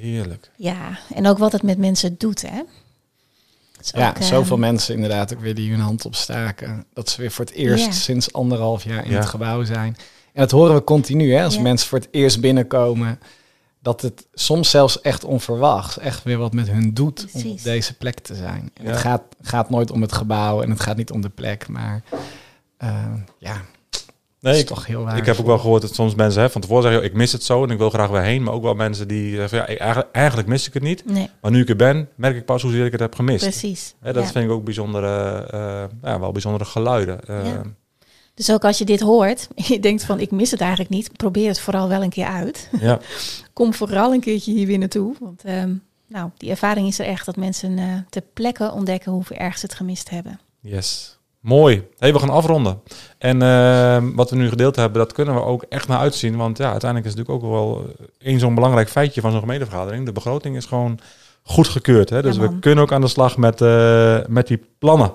heerlijk. 0.00 0.50
Ja, 0.56 0.98
en 1.14 1.26
ook 1.26 1.38
wat 1.38 1.52
het 1.52 1.62
met 1.62 1.78
mensen 1.78 2.14
doet, 2.18 2.42
hè? 2.42 2.60
Ja, 3.82 4.08
ook, 4.08 4.14
ehm, 4.14 4.22
zoveel 4.22 4.56
mensen 4.58 4.94
inderdaad 4.94 5.34
ook 5.34 5.40
weer 5.40 5.54
die 5.54 5.70
hun 5.70 5.80
hand 5.80 6.04
opstaken. 6.06 6.84
Dat 6.92 7.08
ze 7.08 7.20
weer 7.20 7.30
voor 7.30 7.44
het 7.44 7.54
eerst 7.54 7.94
sinds 7.94 8.32
anderhalf 8.32 8.84
jaar 8.84 9.04
in 9.04 9.10
Ja. 9.10 9.16
het 9.18 9.26
gebouw 9.28 9.64
zijn. 9.64 9.96
En 10.32 10.40
dat 10.40 10.50
horen 10.50 10.74
we 10.74 10.84
continu, 10.84 11.32
hè, 11.34 11.44
als 11.44 11.58
mensen 11.58 11.88
voor 11.88 11.98
het 11.98 12.08
eerst 12.10 12.40
binnenkomen. 12.40 13.18
Dat 13.82 14.00
het 14.02 14.26
soms 14.34 14.70
zelfs 14.70 15.00
echt 15.00 15.24
onverwachts 15.24 15.98
echt 15.98 16.22
weer 16.22 16.38
wat 16.38 16.52
met 16.52 16.70
hun 16.70 16.94
doet 16.94 17.26
om 17.32 17.46
op 17.50 17.62
deze 17.62 17.96
plek 17.96 18.18
te 18.18 18.34
zijn. 18.34 18.70
En 18.74 18.84
Ja. 18.84 18.90
Het 18.90 19.00
gaat, 19.00 19.22
gaat 19.42 19.70
nooit 19.70 19.90
om 19.90 20.00
het 20.02 20.12
gebouw 20.12 20.62
en 20.62 20.70
het 20.70 20.80
gaat 20.80 20.96
niet 20.96 21.10
om 21.10 21.20
de 21.20 21.28
plek, 21.28 21.68
maar 21.68 22.02
eh, 22.76 23.12
ja, 23.38 23.60
dat 24.40 24.52
Nee, 24.52 24.52
is 24.54 24.60
ik, 24.60 24.66
toch 24.66 24.86
heel 24.86 25.04
waar. 25.04 25.16
ik 25.16 25.26
heb 25.26 25.38
ook 25.38 25.46
wel 25.46 25.58
gehoord 25.58 25.82
dat 25.82 25.94
soms 25.94 26.14
mensen 26.14 26.42
hè, 26.42 26.50
van 26.50 26.60
tevoren 26.60 26.82
zeggen, 26.82 27.00
"Joh, 27.00 27.10
ik 27.10 27.16
mis 27.16 27.32
het 27.32 27.42
zo 27.44 27.64
en 27.64 27.70
ik 27.70 27.78
wil 27.78 27.90
graag 27.90 28.08
weer 28.10 28.22
heen. 28.22 28.42
Maar 28.42 28.54
ook 28.54 28.62
wel 28.62 28.74
mensen 28.74 29.08
die 29.08 29.34
zeggen, 29.36 29.58
ja, 29.58 29.66
eigenlijk, 29.66 30.08
eigenlijk 30.12 30.48
mis 30.48 30.66
ik 30.66 30.74
het 30.74 30.82
niet. 30.82 31.04
Nee, 31.04 31.30
Maar 31.40 31.50
nu 31.50 31.60
ik 31.60 31.68
er 31.68 31.76
ben, 31.76 32.08
merk 32.14 32.36
ik 32.36 32.44
pas 32.44 32.62
hoezeer 32.62 32.84
ik 32.84 32.92
het 32.92 33.00
heb 33.00 33.14
gemist. 33.14 33.42
precies. 33.44 33.94
Hè, 34.00 34.12
dat 34.12 34.24
Ja. 34.24 34.30
vind 34.30 34.44
ik 34.44 34.50
ook 34.50 34.64
bijzondere, 34.64 35.46
eh, 35.50 35.84
ja, 36.10 36.20
wel 36.20 36.32
bijzondere 36.32 36.64
geluiden. 36.64 37.20
Eh, 37.26 37.46
Ja. 37.46 37.62
Dus 38.34 38.50
ook 38.52 38.64
als 38.64 38.78
je 38.78 38.84
dit 38.84 39.00
hoort, 39.00 39.48
je 39.70 39.80
denkt 39.80 40.04
van 40.04 40.20
ik 40.20 40.30
mis 40.30 40.50
het 40.50 40.60
eigenlijk 40.60 40.90
niet, 40.90 41.16
probeer 41.16 41.48
het 41.48 41.60
vooral 41.60 41.88
wel 41.88 42.02
een 42.02 42.10
keer 42.10 42.26
uit. 42.26 42.68
ja. 42.80 42.98
Kom 43.52 43.74
vooral 43.74 44.12
een 44.12 44.20
keertje 44.20 44.52
hier 44.52 44.66
weer 44.66 44.78
naartoe. 44.78 45.14
Want 45.20 45.44
ehm, 45.44 45.72
nou, 46.08 46.30
die 46.36 46.50
ervaring 46.50 46.86
is 46.88 46.98
er 46.98 47.06
echt 47.06 47.26
dat 47.26 47.36
mensen 47.36 47.78
eh 47.78 47.84
ter 48.10 48.22
plekke 48.34 48.70
ontdekken 48.72 49.12
hoeveel 49.12 49.36
erg 49.36 49.58
ze 49.58 49.66
het 49.66 49.74
gemist 49.74 50.10
hebben. 50.10 50.40
Yes. 50.60 51.18
Mooi. 51.40 51.88
Hey, 51.98 52.12
we 52.12 52.18
gaan 52.18 52.30
afronden. 52.30 52.80
En 53.18 53.42
ehm, 53.42 54.14
wat 54.14 54.30
we 54.30 54.36
nu 54.36 54.48
gedeeld 54.48 54.76
hebben, 54.76 54.98
dat 54.98 55.12
kunnen 55.12 55.34
we 55.34 55.40
ook 55.40 55.64
echt 55.68 55.88
naar 55.88 55.98
uitzien. 55.98 56.36
Want 56.36 56.58
ja, 56.58 56.70
uiteindelijk 56.70 57.10
is 57.10 57.18
het 57.18 57.28
natuurlijk 57.28 57.54
ook 57.54 57.60
wel 57.60 57.94
één 58.18 58.38
zo'n 58.38 58.54
belangrijk 58.54 58.88
feitje 58.88 59.20
van 59.20 59.30
zo'n 59.30 59.40
gemeentevergadering. 59.40 60.06
De 60.06 60.12
begroting 60.12 60.56
is 60.56 60.66
gewoon 60.66 60.98
goed 61.42 61.68
gekeurd. 61.68 62.10
Hè? 62.10 62.22
Dus 62.22 62.36
Ja, 62.36 62.40
we 62.40 62.58
kunnen 62.58 62.84
ook 62.84 62.92
aan 62.92 63.00
de 63.00 63.08
slag 63.08 63.36
met, 63.36 63.60
eh, 63.60 64.18
met 64.28 64.46
die 64.46 64.62
plannen. 64.78 65.12